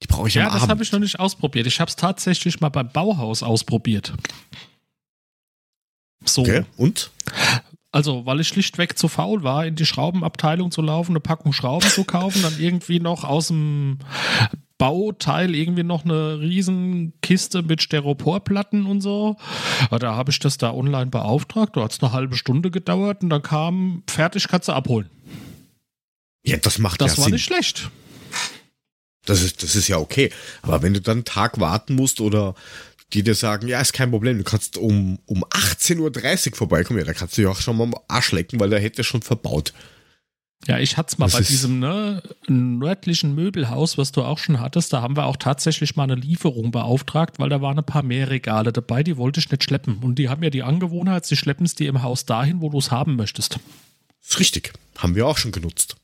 [0.02, 0.70] Die brauche ich Ja, am das Abend.
[0.70, 1.66] habe ich noch nicht ausprobiert.
[1.66, 4.12] Ich habe es tatsächlich mal beim Bauhaus ausprobiert.
[6.24, 6.42] So.
[6.42, 7.10] Okay, und?
[7.90, 11.88] Also, weil ich schlichtweg zu faul war, in die Schraubenabteilung zu laufen, eine Packung Schrauben
[11.88, 13.98] zu kaufen, dann irgendwie noch aus dem
[14.82, 19.36] Bauteil irgendwie noch eine riesen Kiste mit Styroporplatten und so.
[19.84, 23.22] Aber Da habe ich das da online beauftragt, da hat es eine halbe Stunde gedauert
[23.22, 25.08] und dann kam, fertig, kannst du abholen.
[26.44, 27.34] Ja, das macht Das ja war Sinn.
[27.34, 27.92] nicht schlecht.
[29.24, 30.32] Das ist, das ist ja okay.
[30.62, 32.56] Aber wenn du dann einen Tag warten musst oder
[33.12, 37.04] die dir sagen, ja, ist kein Problem, du kannst um, um 18.30 Uhr vorbeikommen, ja,
[37.04, 39.72] da kannst du ja auch schon mal am Arsch lecken, weil der hätte schon verbaut.
[40.68, 44.60] Ja, ich hatte es mal Das bei diesem ne, nördlichen Möbelhaus, was du auch schon
[44.60, 48.04] hattest, da haben wir auch tatsächlich mal eine Lieferung beauftragt, weil da waren ein paar
[48.04, 49.98] mehr Regale dabei, die wollte ich nicht schleppen.
[50.02, 52.78] Und die haben ja die Angewohnheit, sie schleppen es dir im Haus dahin, wo du
[52.78, 53.58] es haben möchtest.
[54.22, 54.72] Ist richtig.
[54.98, 55.96] Haben wir auch schon genutzt.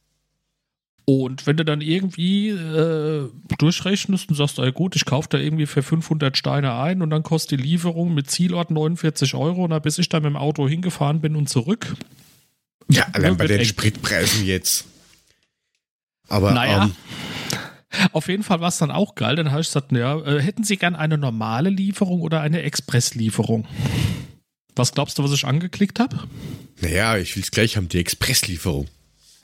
[1.05, 5.65] Und wenn du dann irgendwie äh, durchrechnest und sagst, ey gut, ich kaufe da irgendwie
[5.65, 9.81] für 500 Steine ein und dann kostet die Lieferung mit Zielort 49 Euro und dann
[9.81, 11.95] bis ich dann mit dem Auto hingefahren bin und zurück.
[12.91, 13.65] Ja, allein Ja, bei den eng.
[13.67, 14.85] Spritpreisen jetzt.
[16.29, 16.85] Aber Naja.
[16.85, 16.95] ähm,
[18.13, 19.37] Auf jeden Fall war es dann auch geil.
[19.37, 23.67] Dann habe ich gesagt, ja, äh, hätten Sie gern eine normale Lieferung oder eine Expresslieferung?
[24.77, 26.19] Was glaubst du, was ich angeklickt habe?
[26.81, 28.87] naja, ich will es gleich haben, die Expresslieferung.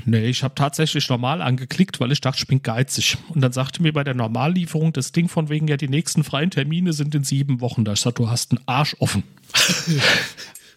[0.04, 3.16] Nee, ich habe tatsächlich normal angeklickt, weil ich dachte, ich bin geizig.
[3.30, 6.50] Und dann sagte mir bei der Normallieferung das Ding von wegen, ja, die nächsten freien
[6.50, 7.84] Termine sind in sieben Wochen.
[7.84, 9.22] Da ich sagte, du hast einen Arsch offen.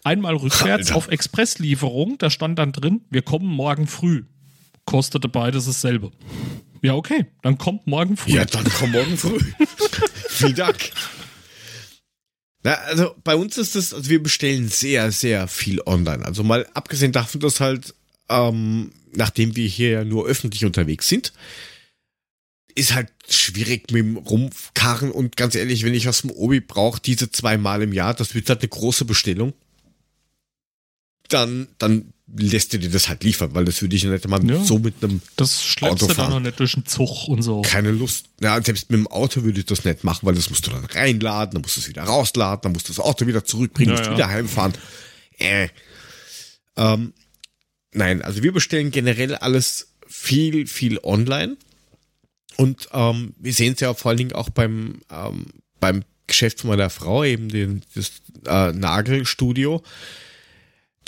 [0.08, 0.96] Einmal rückwärts Alter.
[0.96, 4.24] auf Expresslieferung, da stand dann drin, wir kommen morgen früh.
[4.86, 6.12] Kostete beides dasselbe.
[6.80, 8.32] Ja, okay, dann kommt morgen früh.
[8.32, 9.38] Ja, dann komm morgen früh.
[10.30, 10.92] Vielen Dank.
[12.62, 16.24] Na, also bei uns ist es, also wir bestellen sehr, sehr viel online.
[16.24, 17.94] Also mal abgesehen davon, dass halt,
[18.30, 21.34] ähm, nachdem wir hier ja nur öffentlich unterwegs sind,
[22.74, 26.98] ist halt schwierig mit dem Rumkarren und ganz ehrlich, wenn ich was vom Obi brauche,
[26.98, 29.52] diese zweimal im Jahr, das wird halt eine große Bestellung.
[31.28, 34.44] Dann, dann lässt du dir das halt liefern, weil das würde ich ja nicht mal
[34.48, 34.62] Ja.
[34.62, 37.62] so mit einem Das schleppst du dann noch nicht durch den Zug und so.
[37.62, 38.26] keine Lust.
[38.40, 40.84] Ja, selbst mit dem Auto würde ich das nicht machen, weil das musst du dann
[40.84, 43.98] reinladen, dann musst du es wieder rausladen, dann musst du das Auto wieder zurückbringen, Ja,
[43.98, 44.16] musst ja.
[44.16, 44.72] wieder heimfahren.
[45.38, 45.68] Äh.
[46.76, 47.12] Ähm,
[47.92, 51.56] nein, also wir bestellen generell alles viel, viel online.
[52.56, 55.46] Und ähm, wir sehen es ja vor allen Dingen auch beim, ähm,
[55.80, 58.12] beim Geschäft von meiner Frau, eben den, das
[58.46, 59.82] äh, Nagelstudio.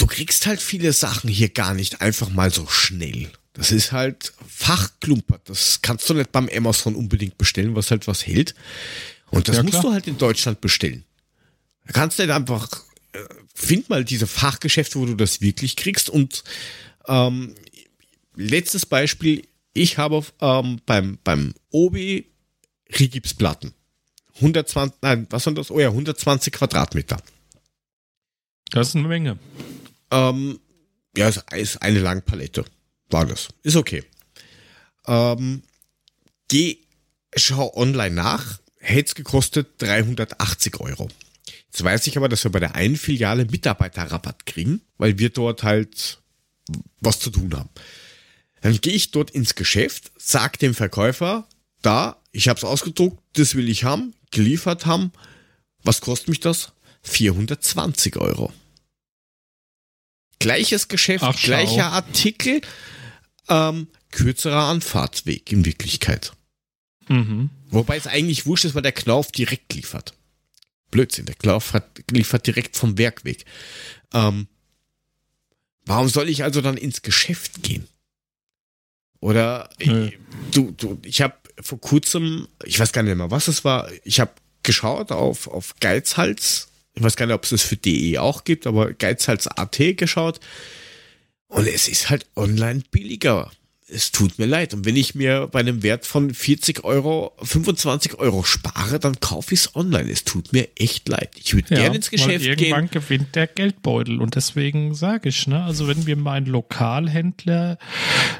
[0.01, 3.31] Du kriegst halt viele Sachen hier gar nicht einfach mal so schnell.
[3.53, 5.47] Das ist halt fachklumpert.
[5.47, 8.55] Das kannst du nicht beim Amazon unbedingt bestellen, was halt was hält.
[9.31, 11.05] Und das Ja, musst du halt in Deutschland bestellen.
[11.87, 12.67] Da kannst du nicht einfach,
[13.13, 13.19] äh,
[13.55, 16.09] find mal diese Fachgeschäfte, wo du das wirklich kriegst.
[16.09, 16.45] Und
[17.07, 17.55] ähm,
[18.35, 22.25] letztes Beispiel, ich habe ähm, beim, beim Obi
[22.99, 23.75] Rigipsplatten.
[24.37, 25.71] 120, nein, was waren das?
[25.71, 27.19] Oh ja, 120 Quadratmeter.
[28.71, 29.39] Das ist eine Menge.
[30.11, 30.61] Ähm,
[31.17, 32.65] ja, es ist eine Langpalette.
[33.11, 33.49] War das.
[33.63, 34.05] Ist okay.
[35.07, 35.63] Ähm,
[36.49, 36.79] geh,
[37.37, 38.61] schau online nach.
[38.79, 41.09] Hätte es gekostet 380 Euro.
[41.67, 45.63] Jetzt weiß ich aber, dass wir bei der einen Filiale Mitarbeiterrabatt kriegen, weil wir dort
[45.63, 46.19] halt
[47.01, 47.69] was zu tun haben.
[48.61, 51.47] Dann gehe ich dort ins Geschäft, sag dem Verkäufer,
[51.83, 55.13] da, ich habe es ausgedruckt, das will ich haben, geliefert haben.
[55.83, 56.73] Was kostet mich das?
[57.03, 58.53] 420 Euro.
[60.41, 62.61] Gleiches Geschäft, Ach, gleicher Artikel,
[63.49, 66.33] ähm, kürzerer Anfahrtsweg in Wirklichkeit.
[67.09, 67.51] Mhm.
[67.69, 70.15] Wobei es eigentlich wurscht ist, weil der Knauf direkt liefert.
[70.91, 73.45] Blödsinn, der Knauf hat, liefert direkt vom Werk weg.
[74.13, 74.49] Ähm,
[75.85, 77.87] warum soll ich also dann ins Geschäft gehen?
[79.21, 80.07] Oder Nö.
[80.07, 80.19] ich,
[80.53, 84.19] du, du, ich habe vor kurzem, ich weiß gar nicht mehr, was es war, ich
[84.19, 84.33] habe
[84.63, 86.70] geschaut auf, auf Geizhals,
[87.01, 90.39] ich weiß gar nicht, ob es das für DE auch gibt, aber Geizhals.at geschaut
[91.49, 93.51] und es ist halt online billiger.
[93.89, 94.73] Es tut mir leid.
[94.73, 99.55] Und wenn ich mir bei einem Wert von 40 Euro 25 Euro spare, dann kaufe
[99.55, 100.09] ich es online.
[100.11, 101.31] Es tut mir echt leid.
[101.37, 103.03] Ich würde gerne ins Geschäft irgendwann gehen.
[103.03, 107.79] gewinnt der Geldbeutel und deswegen sage ich, ne, also wenn mir mein Lokalhändler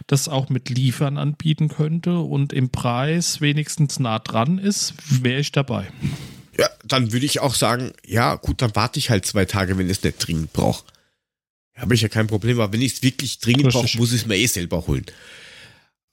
[0.07, 5.51] das auch mit Liefern anbieten könnte und im Preis wenigstens nah dran ist, wäre ich
[5.51, 5.89] dabei.
[6.61, 9.87] Ja, dann würde ich auch sagen, ja, gut, dann warte ich halt zwei Tage, wenn
[9.87, 10.85] ich es nicht dringend brauche.
[11.75, 14.27] Habe ich ja kein Problem, aber wenn ich es wirklich dringend brauche, muss ich es
[14.27, 15.07] mir eh selber holen.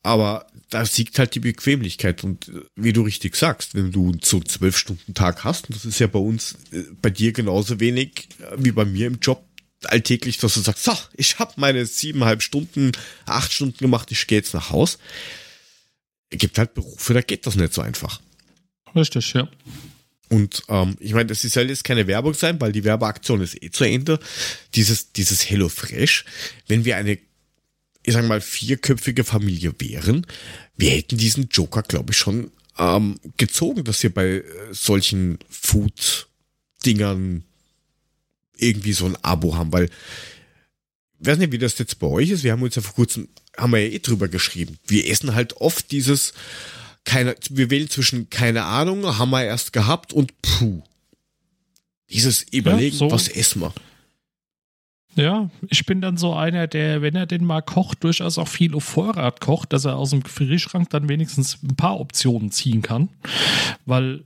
[0.04, 4.38] Aber da siegt halt die Bequemlichkeit und äh, wie du richtig sagst, wenn du so
[4.38, 7.82] einen zwölf Stunden Tag hast, und das ist ja bei uns, äh, bei dir genauso
[7.82, 9.44] wenig äh, wie bei mir im Job
[9.84, 12.94] alltäglich, dass du sagst, so, ich habe meine siebeneinhalb Stunden,
[13.26, 14.98] acht Stunden gemacht, ich gehe jetzt nach Haus.
[16.30, 18.22] Es gibt halt Berufe, da geht das nicht so einfach.
[18.96, 19.50] Richtig, ja.
[20.30, 23.72] Und ähm, ich meine, das soll jetzt keine Werbung sein, weil die Werbeaktion ist eh
[23.72, 24.20] zu Ende.
[24.76, 26.26] Dieses, dieses Hello Fresh,
[26.68, 27.18] wenn wir eine,
[28.04, 30.26] ich sag mal, vierköpfige Familie wären,
[30.76, 37.44] wir hätten diesen Joker, glaube ich, schon ähm, gezogen, dass wir bei äh, solchen Food-Dingern
[38.58, 39.90] irgendwie so ein Abo haben, weil
[41.20, 42.44] ich weiß nicht, wie das jetzt bei euch ist.
[42.44, 44.78] Wir haben uns ja vor kurzem, haben wir ja eh drüber geschrieben.
[44.86, 46.34] Wir essen halt oft dieses,
[47.08, 50.84] keine, wir wählen zwischen keine Ahnung, haben wir erst gehabt und puh.
[52.10, 53.10] Dieses Überlegen, so.
[53.10, 53.74] was essen wir.
[55.16, 58.76] Ja, ich bin dann so einer, der, wenn er den mal kocht, durchaus auch viel
[58.76, 63.10] auf Vorrat kocht, dass er aus dem Gefrierschrank dann wenigstens ein paar Optionen ziehen kann.
[63.86, 64.24] Weil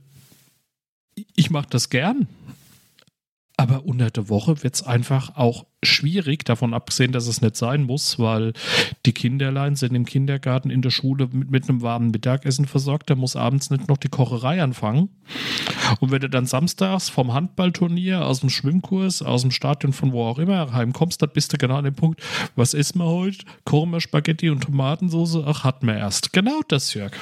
[1.34, 2.26] ich mache das gern.
[3.62, 7.84] Aber unter der Woche wird es einfach auch schwierig, davon abgesehen, dass es nicht sein
[7.84, 8.54] muss, weil
[9.06, 13.08] die Kinderlein sind im Kindergarten, in der Schule mit, mit einem warmen Mittagessen versorgt.
[13.08, 15.10] Da muss abends nicht noch die Kocherei anfangen.
[16.00, 20.24] Und wenn du dann samstags vom Handballturnier, aus dem Schwimmkurs, aus dem Stadion, von wo
[20.24, 22.20] auch immer heimkommst, dann bist du genau an dem Punkt,
[22.56, 23.44] was essen wir heute?
[23.64, 25.36] Wir Spaghetti und Tomatensauce?
[25.46, 26.32] Ach, hatten wir erst.
[26.32, 27.12] Genau das, Jörg.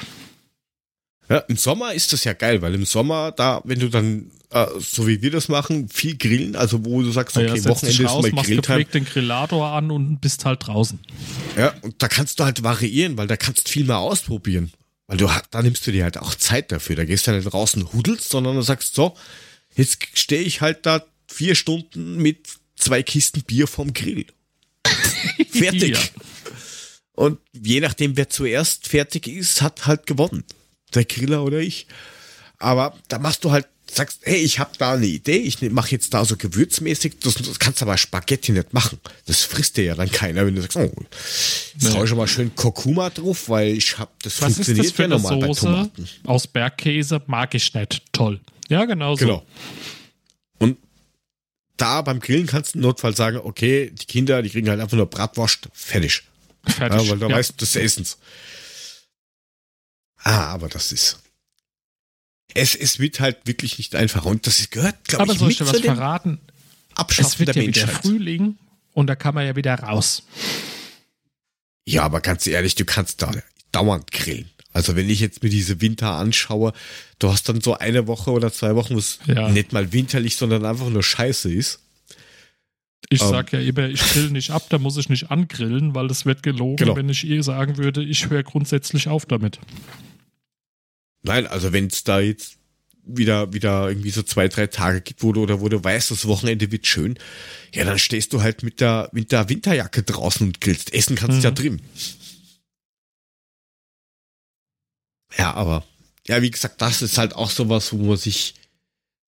[1.29, 4.67] Ja, Im Sommer ist das ja geil, weil im Sommer, da, wenn du dann, äh,
[4.79, 7.97] so wie wir das machen, viel grillen, also wo du sagst, Ja, okay, setzt Wochenende
[7.97, 8.85] dich ist raus, mal machst Grilltime.
[8.85, 10.99] den Grillator an und bist halt draußen.
[11.57, 14.71] Ja, und da kannst du halt variieren, weil da kannst du viel mehr ausprobieren.
[15.07, 16.95] Weil du, da nimmst du dir halt auch Zeit dafür.
[16.95, 19.15] Da gehst du nicht raus und hudelst, sondern du sagst so,
[19.75, 24.25] jetzt stehe ich halt da vier Stunden mit zwei Kisten Bier vom Grill.
[25.51, 25.95] Fertig.
[25.95, 25.99] Ja.
[27.13, 30.43] Und je nachdem, wer zuerst fertig ist, hat halt gewonnen.
[30.93, 31.87] Der Griller oder ich.
[32.57, 36.13] Aber da machst du halt, sagst, hey, ich habe da eine Idee, ich mache jetzt
[36.13, 38.99] da so gewürzmäßig, das, das kannst du aber Spaghetti nicht machen.
[39.25, 40.91] Das frisst dir ja dann keiner, wenn du sagst, oh,
[41.79, 44.85] jetzt hau ich schon mal schön Kurkuma drauf, weil ich habe das Was ist funktioniert
[44.87, 46.09] das für eine normal bei Soße Tomaten.
[46.25, 47.21] aus Bergkäse?
[47.27, 48.01] Mag ich nicht.
[48.11, 48.39] Toll.
[48.69, 49.25] Ja, genau so.
[49.25, 49.45] Genau.
[50.59, 50.77] Und
[51.77, 54.97] da beim Grillen kannst du im Notfall sagen, okay, die Kinder, die kriegen halt einfach
[54.97, 56.23] nur Bratwurst, fertig.
[56.65, 57.03] Fertig.
[57.03, 57.35] Ja, weil da Ja.
[57.35, 58.17] weißt du des Essens.
[60.23, 61.19] Ah, aber das ist.
[62.53, 64.25] Es, es wird halt wirklich nicht einfach.
[64.25, 66.39] Und das gehört, glaube Aber ich, soll mit ich dir zu was verraten?
[66.93, 68.01] Es Abschaffen wird der ja wieder Menschheit.
[68.03, 68.57] Frühling
[68.93, 70.23] und da kann man ja wieder raus.
[71.85, 73.31] Ja, aber ganz ehrlich, du kannst da
[73.71, 74.49] dauernd grillen.
[74.73, 76.73] Also wenn ich jetzt mir diese Winter anschaue,
[77.19, 79.49] du hast dann so eine Woche oder zwei Wochen, wo es Ja.
[79.49, 81.79] nicht mal winterlich, sondern einfach nur scheiße ist.
[83.09, 83.29] Ich Ähm.
[83.29, 86.43] sag ja immer, ich grill nicht ab, da muss ich nicht angrillen, weil das wird
[86.43, 86.95] gelogen, Genau.
[86.95, 89.59] wenn ich ihr sagen würde, ich höre grundsätzlich auf damit.
[91.23, 92.57] Nein, also wenn es da jetzt
[93.03, 96.27] wieder, wieder irgendwie so zwei, drei Tage gibt, wo du, oder wo du weißt, das
[96.27, 97.17] Wochenende wird schön,
[97.73, 100.93] ja, dann stehst du halt mit der, mit der Winterjacke draußen und grillst.
[100.93, 101.55] Essen kannst du ja Mhm.
[101.55, 101.81] drin.
[105.37, 105.85] Ja, aber,
[106.27, 108.55] ja, wie gesagt, das ist halt auch sowas, wo man sich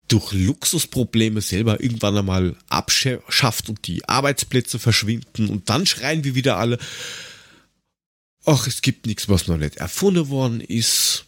[0.10, 6.58] durch Luxusprobleme selber irgendwann einmal abschafft und die Arbeitsplätze verschwinden und dann schreien wir wieder
[6.58, 6.78] alle,
[8.46, 11.26] ach, es gibt nichts, was noch nicht erfunden worden ist.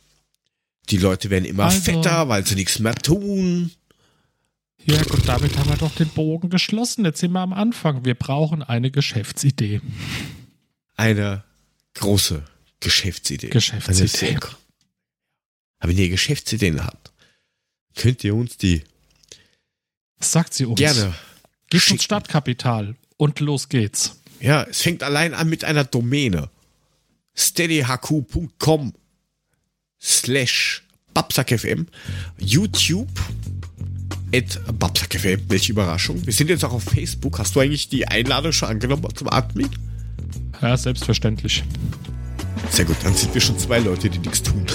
[0.89, 3.71] Die Leute werden immer Also- fetter, weil sie nichts mehr tun.
[4.83, 7.05] Ja, gut, damit haben wir doch den Bogen geschlossen.
[7.05, 8.05] Jetzt sind wir am Anfang.
[8.05, 9.81] Wir brauchen eine Geschäftsidee.
[10.95, 11.43] Eine
[11.95, 12.43] große
[12.81, 13.49] Geschäftsidee.
[13.49, 14.38] Geschäftsidee.
[15.79, 17.11] Aber wenn ihr Geschäftsideen habt,
[17.95, 18.83] könnt ihr uns die
[20.19, 20.77] Sagt sie uns.
[20.77, 21.15] gerne
[21.69, 21.93] Gebt schicken.
[21.95, 24.19] uns Stadtkapital und los geht's.
[24.39, 26.49] Ja, es fängt allein an mit einer Domäne.
[27.36, 28.93] steadyhq.com
[30.01, 30.83] slash
[31.13, 31.85] babsackfm
[32.37, 33.09] YouTube
[34.33, 35.41] at babsackfm.
[35.47, 36.25] Welche Überraschung.
[36.25, 37.39] Wir sind jetzt auch auf Facebook.
[37.39, 39.69] Hast du eigentlich die Einladung schon angenommen zum Admin?
[40.61, 41.63] Ja, selbstverständlich.
[42.69, 44.65] Sehr gut, dann sind wir schon zwei Leute, die nichts tun.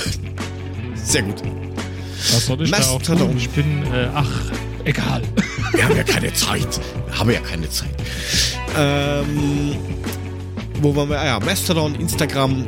[0.94, 1.42] Sehr gut.
[2.32, 3.28] Was soll ich da auch Mastodon.
[3.28, 3.36] tun?
[3.36, 4.52] Ich bin, äh, ach,
[4.84, 5.22] egal.
[5.72, 6.80] Wir haben ja keine Zeit.
[7.06, 7.94] Wir haben ja keine Zeit.
[8.76, 9.76] Ähm,
[10.80, 11.20] wo waren wir?
[11.20, 12.66] Ah ja, Mastodon, Instagram.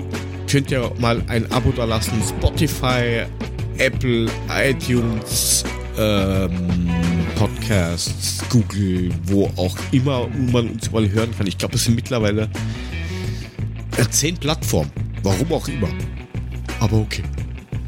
[0.52, 2.22] Könnt ihr mal ein Abo da lassen.
[2.22, 3.22] Spotify,
[3.78, 5.64] Apple, iTunes,
[5.96, 6.90] ähm,
[7.36, 11.46] Podcasts, Google, wo auch immer man uns überall hören kann.
[11.46, 12.50] Ich glaube, es sind mittlerweile
[14.10, 14.90] zehn Plattformen.
[15.22, 15.88] Warum auch immer.
[16.80, 17.22] Aber okay.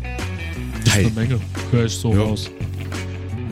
[0.02, 1.10] Eine Hey.
[1.14, 1.38] Menge.
[1.70, 2.22] Hör ich so Ja.
[2.22, 2.50] raus.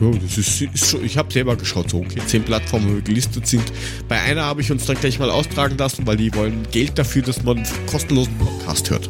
[0.01, 3.63] Ja, das ist, ist schon, ich habe selber geschaut, so okay, zehn Plattformen, gelistet sind.
[4.07, 7.21] Bei einer habe ich uns dann gleich mal austragen lassen, weil die wollen Geld dafür,
[7.21, 9.09] dass man einen kostenlosen Podcast hört.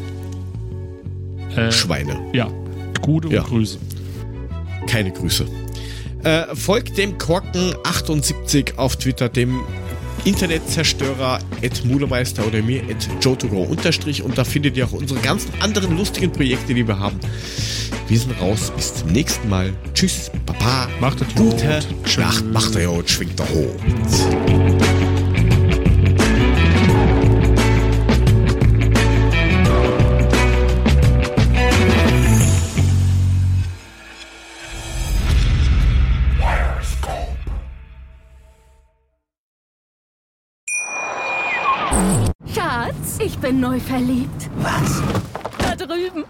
[1.55, 2.19] Äh, Schweine.
[2.33, 2.51] ja.
[3.01, 3.43] Gute Ja.
[3.43, 3.79] Grüße.
[4.87, 5.45] Keine Grüße.
[6.23, 9.59] Äh, folgt dem Korken78 auf Twitter, dem
[10.23, 15.51] Internetzerstörer at Mulemeister oder mir at Jotogo unterstrich und da findet ihr auch unsere ganzen
[15.59, 17.19] anderen lustigen Projekte, die wir haben.
[18.07, 19.73] Wir sind raus, bis zum nächsten Mal.
[19.93, 20.87] Tschüss, Papa.
[20.99, 22.17] Macht es Gute gut.
[22.17, 23.75] Nacht, macht er ja, schwingt er hoch.
[42.53, 44.49] Schatz, ich bin neu verliebt.
[44.57, 45.22] Was?